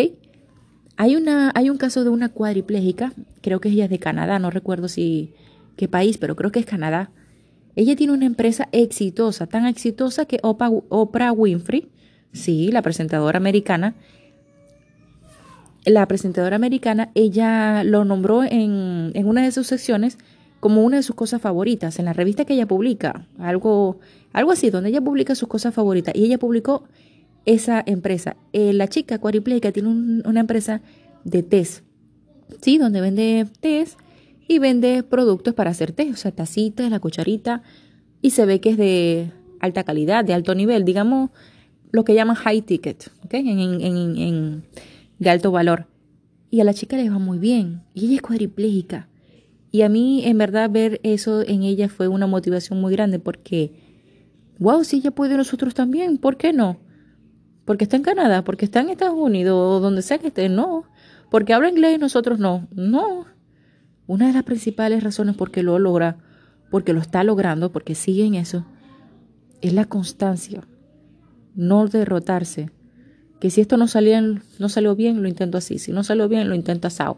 Hay, 0.98 1.16
una, 1.16 1.54
hay 1.56 1.70
un 1.70 1.78
caso 1.78 2.04
de 2.04 2.10
una 2.10 2.28
cuadriplégica, 2.28 3.14
creo 3.40 3.62
que 3.62 3.70
ella 3.70 3.86
es 3.86 3.90
de 3.90 4.00
Canadá, 4.00 4.40
no 4.40 4.50
recuerdo 4.50 4.90
si 4.90 5.32
qué 5.78 5.88
país, 5.88 6.18
pero 6.18 6.36
creo 6.36 6.52
que 6.52 6.60
es 6.60 6.66
Canadá. 6.66 7.12
Ella 7.78 7.96
tiene 7.96 8.12
una 8.14 8.26
empresa 8.26 8.70
exitosa, 8.72 9.46
tan 9.46 9.68
exitosa 9.68 10.26
que 10.26 10.40
Oprah 10.42 11.32
Winfrey, 11.32 11.88
sí, 12.34 12.72
la 12.72 12.82
presentadora 12.82 13.38
americana, 13.38 13.94
la 15.86 16.08
presentadora 16.08 16.56
americana, 16.56 17.12
ella 17.14 17.84
lo 17.84 18.04
nombró 18.04 18.44
en, 18.44 19.12
en 19.14 19.28
una 19.28 19.44
de 19.44 19.52
sus 19.52 19.68
secciones 19.68 20.18
como 20.60 20.84
una 20.84 20.98
de 20.98 21.04
sus 21.04 21.16
cosas 21.16 21.40
favoritas, 21.40 22.00
en 22.00 22.06
la 22.06 22.14
revista 22.14 22.46
que 22.46 22.56
ella 22.56 22.68
publica, 22.68 23.28
algo, 23.38 24.00
algo 24.34 24.52
así, 24.54 24.72
donde 24.72 24.90
ella 24.90 25.02
publica 25.02 25.36
sus 25.36 25.48
cosas 25.48 25.72
favoritas. 25.72 26.16
Y 26.16 26.26
ella 26.26 26.40
publicó 26.40 26.84
esa 27.46 27.84
empresa. 27.86 28.38
Eh, 28.54 28.74
la 28.74 28.88
chica 28.88 29.20
Quadripleica 29.20 29.72
tiene 29.72 29.90
una 29.90 30.40
empresa 30.40 30.82
de 31.26 31.44
test, 31.44 31.84
¿sí? 32.60 32.80
Donde 32.80 33.02
vende 33.02 33.46
test 33.60 34.00
y 34.48 34.60
vende 34.60 35.04
productos 35.04 35.54
para 35.54 35.72
hacer 35.72 35.92
test, 35.92 36.14
o 36.14 36.16
sea, 36.16 36.32
tacitas, 36.32 36.90
la 36.90 37.00
cucharita, 37.00 37.64
y 38.22 38.32
se 38.32 38.46
ve 38.46 38.62
que 38.62 38.70
es 38.72 38.78
de 38.78 39.32
alta 39.60 39.84
calidad, 39.84 40.24
de 40.24 40.34
alto 40.34 40.56
nivel, 40.56 40.86
digamos 40.86 41.32
lo 41.92 42.04
que 42.04 42.14
llaman 42.14 42.36
high 42.36 42.62
ticket, 42.62 43.12
¿ok? 43.24 43.34
En, 43.36 43.60
en, 43.60 44.18
en, 44.18 44.64
de 45.20 45.30
alto 45.30 45.52
valor. 45.52 45.88
Y 46.50 46.60
a 46.60 46.64
la 46.64 46.74
chica 46.74 46.98
le 46.98 47.10
va 47.10 47.20
muy 47.20 47.40
bien, 47.40 47.84
y 47.94 48.06
ella 48.06 48.16
es 48.16 48.22
cuadriplégica. 48.22 49.10
Y 49.72 49.82
a 49.82 49.90
mí, 49.90 50.26
en 50.26 50.38
verdad, 50.38 50.70
ver 50.70 51.00
eso 51.04 51.42
en 51.42 51.64
ella 51.64 51.90
fue 51.90 52.08
una 52.08 52.28
motivación 52.28 52.80
muy 52.80 52.94
grande 52.94 53.20
porque, 53.20 53.74
wow, 54.60 54.84
si 54.84 54.98
ella 54.98 55.12
puede, 55.12 55.36
nosotros 55.36 55.74
también, 55.74 56.18
¿por 56.18 56.38
qué 56.38 56.54
no? 56.54 56.80
Porque 57.66 57.84
está 57.84 57.98
en 57.98 58.04
Canadá, 58.04 58.44
porque 58.44 58.66
está 58.66 58.80
en 58.80 58.90
Estados 58.90 59.18
Unidos, 59.18 59.58
o 59.58 59.80
donde 59.82 60.02
sea 60.02 60.20
que 60.20 60.28
esté, 60.28 60.48
no. 60.48 60.86
Porque 61.30 61.54
habla 61.54 61.70
inglés 61.70 61.98
y 61.98 62.00
nosotros 62.00 62.40
no, 62.40 62.68
no. 62.72 63.26
Una 64.08 64.28
de 64.28 64.34
las 64.34 64.44
principales 64.44 65.04
razones 65.04 65.36
por 65.36 65.52
qué 65.52 65.64
lo 65.64 65.78
logra, 65.80 66.18
porque 66.72 66.94
lo 66.94 67.02
está 67.02 67.24
logrando, 67.24 67.72
porque 67.72 67.94
sigue 67.94 68.26
en 68.26 68.36
eso, 68.36 68.66
es 69.62 69.74
la 69.74 69.86
constancia. 69.86 70.68
No 71.56 71.88
derrotarse. 71.88 72.72
Que 73.40 73.50
si 73.50 73.62
esto 73.62 73.78
no, 73.78 73.88
salía, 73.88 74.22
no 74.22 74.70
salió 74.70 74.96
bien, 74.96 75.22
lo 75.22 75.28
intento 75.28 75.58
así. 75.58 75.78
Si 75.78 75.92
no 75.92 76.04
salió 76.04 76.28
bien, 76.28 76.50
lo 76.50 76.56
intento 76.56 76.88
asado. 76.88 77.18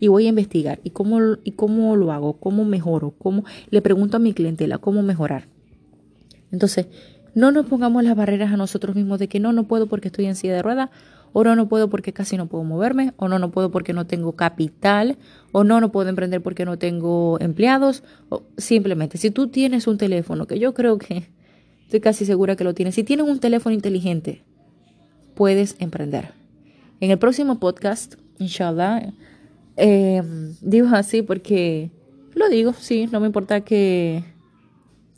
Y 0.00 0.08
voy 0.08 0.26
a 0.26 0.30
investigar. 0.30 0.80
¿Y 0.82 0.90
cómo, 0.90 1.18
y 1.44 1.52
cómo 1.52 1.96
lo 1.96 2.12
hago? 2.12 2.38
¿Cómo 2.38 2.64
mejoro? 2.64 3.14
¿Cómo? 3.16 3.44
Le 3.70 3.80
pregunto 3.80 4.16
a 4.16 4.20
mi 4.20 4.34
clientela 4.34 4.78
cómo 4.78 5.02
mejorar. 5.02 5.48
Entonces, 6.50 6.86
no 7.34 7.50
nos 7.50 7.66
pongamos 7.66 8.04
las 8.04 8.16
barreras 8.16 8.52
a 8.52 8.56
nosotros 8.56 8.94
mismos 8.94 9.18
de 9.18 9.28
que 9.28 9.40
no, 9.40 9.52
no 9.52 9.66
puedo 9.66 9.86
porque 9.86 10.08
estoy 10.08 10.26
en 10.26 10.36
silla 10.36 10.54
de 10.54 10.62
ruedas, 10.62 10.90
o 11.36 11.42
no, 11.42 11.56
no 11.56 11.68
puedo 11.68 11.90
porque 11.90 12.12
casi 12.12 12.36
no 12.36 12.46
puedo 12.46 12.62
moverme, 12.62 13.12
o 13.16 13.26
no, 13.26 13.40
no 13.40 13.50
puedo 13.50 13.72
porque 13.72 13.92
no 13.92 14.06
tengo 14.06 14.32
capital, 14.32 15.18
o 15.50 15.64
no, 15.64 15.80
no 15.80 15.90
puedo 15.90 16.08
emprender 16.08 16.40
porque 16.40 16.64
no 16.64 16.78
tengo 16.78 17.38
empleados, 17.40 18.04
o 18.28 18.44
simplemente, 18.56 19.18
si 19.18 19.32
tú 19.32 19.48
tienes 19.48 19.88
un 19.88 19.98
teléfono, 19.98 20.46
que 20.46 20.60
yo 20.60 20.74
creo 20.74 20.96
que 20.96 21.28
estoy 21.82 21.98
casi 21.98 22.24
segura 22.24 22.54
que 22.54 22.62
lo 22.62 22.72
tienes, 22.72 22.94
si 22.94 23.02
tienes 23.02 23.26
un 23.26 23.40
teléfono 23.40 23.74
inteligente, 23.74 24.44
puedes 25.34 25.74
emprender. 25.80 26.30
En 27.00 27.10
el 27.10 27.18
próximo 27.18 27.58
podcast, 27.58 28.14
inshallah, 28.38 29.12
eh, 29.76 30.22
digo 30.60 30.86
así 30.92 31.22
porque 31.22 31.90
lo 32.36 32.48
digo, 32.48 32.74
sí, 32.78 33.08
no 33.10 33.18
me 33.18 33.26
importa 33.26 33.62
que 33.62 34.22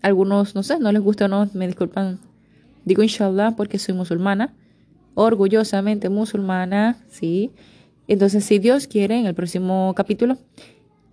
algunos, 0.00 0.54
no 0.54 0.62
sé, 0.62 0.78
no 0.78 0.90
les 0.92 1.02
guste 1.02 1.24
o 1.24 1.28
no, 1.28 1.50
me 1.52 1.66
disculpan. 1.66 2.20
Digo 2.86 3.02
inshallah 3.02 3.54
porque 3.54 3.78
soy 3.78 3.94
musulmana, 3.94 4.54
orgullosamente 5.16 6.10
musulmana, 6.10 6.98
sí. 7.08 7.50
Entonces, 8.06 8.44
si 8.44 8.60
Dios 8.60 8.86
quiere, 8.86 9.18
en 9.18 9.26
el 9.26 9.34
próximo 9.34 9.92
capítulo, 9.96 10.36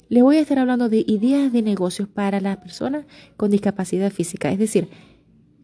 les 0.10 0.22
voy 0.22 0.36
a 0.36 0.42
estar 0.42 0.60
hablando 0.60 0.90
de 0.90 1.04
ideas 1.08 1.52
de 1.52 1.62
negocios 1.62 2.08
para 2.10 2.42
las 2.42 2.58
personas 2.58 3.06
con 3.38 3.50
discapacidad 3.50 4.12
física, 4.12 4.52
es 4.52 4.60
decir, 4.60 4.90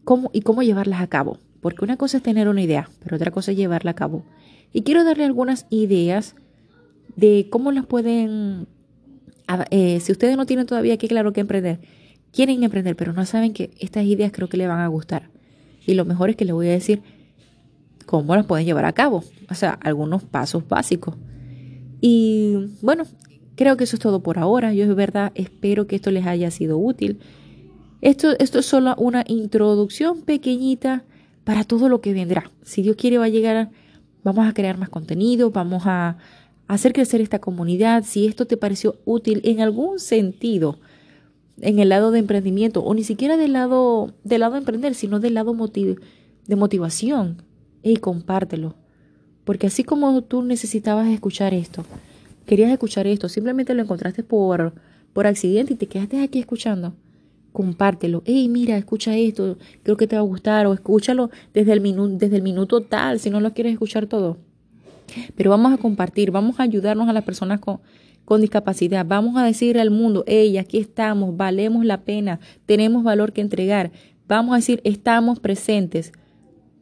cómo 0.04 0.30
y 0.32 0.40
cómo 0.40 0.62
llevarlas 0.62 1.02
a 1.02 1.06
cabo. 1.06 1.38
Porque 1.60 1.84
una 1.84 1.98
cosa 1.98 2.16
es 2.16 2.22
tener 2.22 2.48
una 2.48 2.62
idea, 2.62 2.88
pero 3.04 3.16
otra 3.16 3.30
cosa 3.30 3.52
es 3.52 3.58
llevarla 3.58 3.90
a 3.90 3.94
cabo. 3.94 4.24
Y 4.72 4.82
quiero 4.82 5.04
darle 5.04 5.24
algunas 5.24 5.66
ideas 5.68 6.34
de 7.16 7.46
cómo 7.50 7.72
las 7.72 7.84
pueden, 7.84 8.66
eh, 9.70 10.00
si 10.00 10.12
ustedes 10.12 10.38
no 10.38 10.46
tienen 10.46 10.64
todavía 10.64 10.96
qué 10.96 11.08
claro 11.08 11.34
que 11.34 11.42
emprender, 11.42 11.80
quieren 12.32 12.62
emprender, 12.62 12.96
pero 12.96 13.12
no 13.12 13.26
saben 13.26 13.52
que 13.52 13.70
estas 13.78 14.04
ideas 14.06 14.32
creo 14.32 14.48
que 14.48 14.56
le 14.56 14.66
van 14.66 14.80
a 14.80 14.88
gustar. 14.88 15.28
Y 15.86 15.92
lo 15.92 16.06
mejor 16.06 16.30
es 16.30 16.36
que 16.36 16.46
les 16.46 16.54
voy 16.54 16.68
a 16.68 16.72
decir 16.72 17.02
cómo 18.06 18.34
las 18.34 18.46
pueden 18.46 18.66
llevar 18.66 18.84
a 18.84 18.92
cabo. 18.92 19.24
O 19.48 19.54
sea, 19.54 19.72
algunos 19.82 20.24
pasos 20.24 20.66
básicos. 20.68 21.14
Y 22.00 22.56
bueno, 22.82 23.04
creo 23.56 23.76
que 23.76 23.84
eso 23.84 23.96
es 23.96 24.00
todo 24.00 24.22
por 24.22 24.38
ahora. 24.38 24.72
Yo 24.72 24.88
de 24.88 24.94
verdad 24.94 25.32
espero 25.34 25.86
que 25.86 25.96
esto 25.96 26.10
les 26.10 26.26
haya 26.26 26.50
sido 26.50 26.78
útil. 26.78 27.20
Esto, 28.00 28.38
esto 28.38 28.60
es 28.60 28.66
solo 28.66 28.94
una 28.96 29.24
introducción 29.26 30.22
pequeñita 30.22 31.04
para 31.44 31.64
todo 31.64 31.88
lo 31.88 32.00
que 32.00 32.14
vendrá. 32.14 32.50
Si 32.62 32.82
Dios 32.82 32.96
quiere 32.96 33.18
va 33.18 33.26
a 33.26 33.28
llegar, 33.28 33.70
vamos 34.24 34.48
a 34.48 34.54
crear 34.54 34.78
más 34.78 34.88
contenido, 34.88 35.50
vamos 35.50 35.82
a 35.86 36.16
hacer 36.66 36.92
crecer 36.92 37.20
esta 37.20 37.40
comunidad. 37.40 38.04
Si 38.04 38.26
esto 38.26 38.46
te 38.46 38.56
pareció 38.56 38.96
útil 39.04 39.40
en 39.44 39.60
algún 39.60 39.98
sentido, 39.98 40.78
en 41.60 41.78
el 41.78 41.90
lado 41.90 42.10
de 42.10 42.20
emprendimiento 42.20 42.82
o 42.82 42.94
ni 42.94 43.04
siquiera 43.04 43.36
del 43.36 43.52
lado 43.52 44.14
del 44.24 44.40
lado 44.40 44.52
de 44.52 44.58
emprender, 44.60 44.94
sino 44.94 45.20
del 45.20 45.34
lado 45.34 45.54
de 45.54 46.56
motivación. 46.56 47.42
Y 47.82 47.96
compártelo. 47.96 48.74
Porque 49.44 49.66
así 49.66 49.84
como 49.84 50.22
tú 50.22 50.42
necesitabas 50.42 51.08
escuchar 51.08 51.54
esto, 51.54 51.84
querías 52.46 52.70
escuchar 52.70 53.06
esto, 53.06 53.28
simplemente 53.28 53.74
lo 53.74 53.82
encontraste 53.82 54.22
por, 54.22 54.74
por 55.12 55.26
accidente 55.26 55.72
y 55.72 55.76
te 55.76 55.86
quedaste 55.86 56.22
aquí 56.22 56.38
escuchando, 56.38 56.94
compártelo. 57.52 58.22
Hey, 58.26 58.48
mira, 58.48 58.76
escucha 58.76 59.16
esto, 59.16 59.56
creo 59.82 59.96
que 59.96 60.06
te 60.06 60.16
va 60.16 60.20
a 60.20 60.24
gustar, 60.24 60.66
o 60.66 60.74
escúchalo 60.74 61.30
desde 61.54 61.72
el, 61.72 61.80
minuto 61.80 62.16
desde 62.16 62.36
el 62.36 62.42
minuto 62.42 62.82
tal, 62.82 63.18
si 63.18 63.30
no 63.30 63.40
lo 63.40 63.52
quieres 63.52 63.72
escuchar 63.72 64.06
todo. 64.06 64.36
Pero 65.34 65.50
vamos 65.50 65.72
a 65.72 65.78
compartir, 65.78 66.30
vamos 66.30 66.60
a 66.60 66.64
ayudarnos 66.64 67.08
a 67.08 67.12
las 67.12 67.24
personas 67.24 67.60
con, 67.60 67.80
con 68.24 68.40
discapacidad. 68.40 69.04
Vamos 69.04 69.36
a 69.36 69.44
decir 69.44 69.78
al 69.78 69.90
mundo, 69.90 70.22
hey, 70.26 70.58
aquí 70.58 70.78
estamos, 70.78 71.36
valemos 71.36 71.84
la 71.84 72.02
pena, 72.02 72.38
tenemos 72.66 73.02
valor 73.02 73.32
que 73.32 73.40
entregar. 73.40 73.90
Vamos 74.28 74.52
a 74.52 74.56
decir, 74.56 74.80
estamos 74.84 75.40
presentes. 75.40 76.12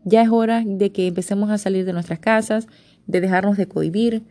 Ya 0.08 0.22
es 0.22 0.30
hora 0.30 0.62
de 0.64 0.90
que 0.90 1.06
empecemos 1.06 1.50
a 1.50 1.58
salir 1.58 1.84
de 1.84 1.92
nuestras 1.92 2.18
casas, 2.18 2.66
de 3.06 3.20
dejarnos 3.20 3.56
de 3.56 3.68
cohibir. 3.68 4.22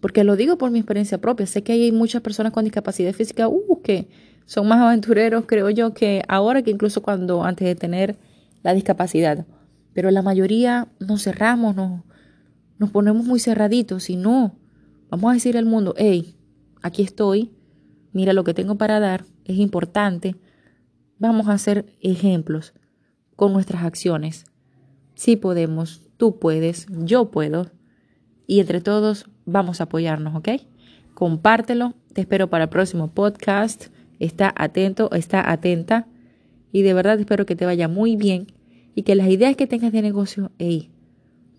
Porque 0.00 0.24
lo 0.24 0.36
digo 0.36 0.56
por 0.58 0.70
mi 0.70 0.78
experiencia 0.78 1.18
propia. 1.18 1.46
Sé 1.46 1.62
que 1.62 1.72
hay 1.72 1.92
muchas 1.92 2.22
personas 2.22 2.52
con 2.52 2.64
discapacidad 2.64 3.12
física 3.12 3.48
uh, 3.48 3.82
que 3.82 4.08
son 4.46 4.68
más 4.68 4.80
aventureros, 4.80 5.44
creo 5.46 5.68
yo, 5.70 5.92
que 5.92 6.22
ahora 6.28 6.62
que 6.62 6.70
incluso 6.70 7.02
cuando 7.02 7.44
antes 7.44 7.66
de 7.66 7.74
tener 7.74 8.16
la 8.62 8.72
discapacidad. 8.72 9.46
Pero 9.92 10.10
la 10.10 10.22
mayoría 10.22 10.88
nos 11.00 11.24
cerramos, 11.24 11.74
nos, 11.74 12.90
ponemos 12.90 13.26
muy 13.26 13.40
cerraditos 13.40 14.08
y 14.08 14.16
no. 14.16 14.56
Vamos 15.10 15.30
a 15.30 15.34
decir 15.34 15.58
al 15.58 15.66
mundo, 15.66 15.94
hey, 15.98 16.36
aquí 16.82 17.02
estoy, 17.02 17.50
mira 18.12 18.32
lo 18.32 18.44
que 18.44 18.54
tengo 18.54 18.76
para 18.76 19.00
dar, 19.00 19.24
es 19.44 19.56
importante. 19.56 20.36
Vamos 21.18 21.48
a 21.48 21.54
hacer 21.54 21.86
ejemplos 22.00 22.72
con 23.34 23.52
nuestras 23.52 23.84
acciones. 23.84 24.44
Sí 25.16 25.36
podemos, 25.36 26.02
tú 26.18 26.38
puedes, 26.38 26.86
yo 26.90 27.30
puedo. 27.30 27.70
Y 28.46 28.60
entre 28.60 28.82
todos 28.82 29.24
vamos 29.46 29.80
a 29.80 29.84
apoyarnos, 29.84 30.36
¿ok? 30.36 30.48
Compártelo. 31.14 31.94
Te 32.12 32.20
espero 32.20 32.50
para 32.50 32.64
el 32.64 32.70
próximo 32.70 33.08
podcast. 33.08 33.86
Está 34.20 34.54
atento, 34.54 35.10
está 35.12 35.50
atenta. 35.50 36.06
Y 36.70 36.82
de 36.82 36.92
verdad 36.92 37.18
espero 37.18 37.46
que 37.46 37.56
te 37.56 37.64
vaya 37.64 37.88
muy 37.88 38.16
bien 38.16 38.48
y 38.94 39.02
que 39.02 39.14
las 39.14 39.28
ideas 39.28 39.56
que 39.56 39.66
tengas 39.66 39.90
de 39.92 40.02
negocio, 40.02 40.52
hey, 40.58 40.90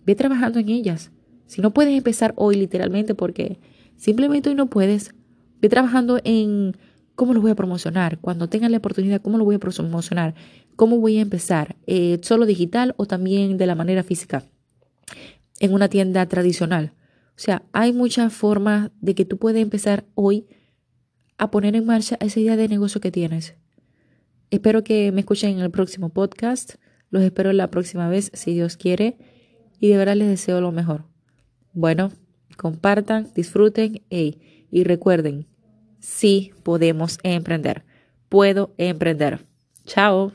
ve 0.06 0.14
trabajando 0.14 0.60
en 0.60 0.70
ellas. 0.70 1.12
Si 1.48 1.62
no 1.62 1.74
puedes 1.74 1.98
empezar 1.98 2.34
hoy 2.38 2.56
literalmente 2.58 3.16
porque 3.16 3.60
simplemente 3.96 4.50
hoy 4.50 4.56
no 4.56 4.68
puedes, 4.68 5.16
ve 5.60 5.70
trabajando 5.70 6.20
en 6.24 6.78
cómo 7.18 7.34
lo 7.34 7.42
voy 7.42 7.50
a 7.50 7.56
promocionar. 7.56 8.20
Cuando 8.20 8.48
tenga 8.48 8.70
la 8.70 8.78
oportunidad, 8.78 9.22
cómo 9.22 9.40
lo 9.40 9.44
voy 9.44 9.56
a 9.56 9.60
promocionar. 9.60 10.36
Cómo 10.76 11.00
voy 11.00 11.18
a 11.18 11.22
empezar. 11.22 11.76
Eh, 11.88 12.20
solo 12.22 12.46
digital 12.46 12.94
o 12.96 13.08
también 13.08 13.58
de 13.58 13.66
la 13.66 13.74
manera 13.74 14.04
física. 14.04 14.44
En 15.60 15.74
una 15.74 15.90
tienda 15.90 16.28
tradicional. 16.28 16.94
O 17.30 17.40
sea, 17.40 17.64
hay 17.74 17.92
muchas 17.92 18.32
formas 18.32 18.92
de 19.02 19.16
que 19.16 19.26
tú 19.26 19.38
puedes 19.38 19.60
empezar 19.62 20.06
hoy 20.14 20.46
a 21.40 21.50
poner 21.50 21.76
en 21.76 21.88
marcha 21.88 22.18
esa 22.20 22.40
idea 22.40 22.56
de 22.56 22.68
negocio 22.68 23.02
que 23.02 23.12
tienes. 23.12 23.56
Espero 24.52 24.84
que 24.84 25.12
me 25.12 25.22
escuchen 25.22 25.58
en 25.58 25.60
el 25.62 25.72
próximo 25.72 26.10
podcast. 26.10 26.76
Los 27.10 27.24
espero 27.24 27.52
la 27.52 27.72
próxima 27.72 28.10
vez, 28.10 28.30
si 28.36 28.54
Dios 28.54 28.78
quiere. 28.78 29.18
Y 29.80 29.88
de 29.88 29.98
verdad 29.98 30.16
les 30.16 30.28
deseo 30.28 30.62
lo 30.62 30.72
mejor. 30.72 31.06
Bueno, 31.74 32.12
compartan, 32.58 33.28
disfruten. 33.34 34.04
Y 34.12 34.84
recuerden, 34.84 35.48
sí 36.00 36.52
podemos 36.64 37.18
emprender. 37.24 37.84
Puedo 38.30 38.74
emprender. 38.78 39.46
Chao. 39.86 40.34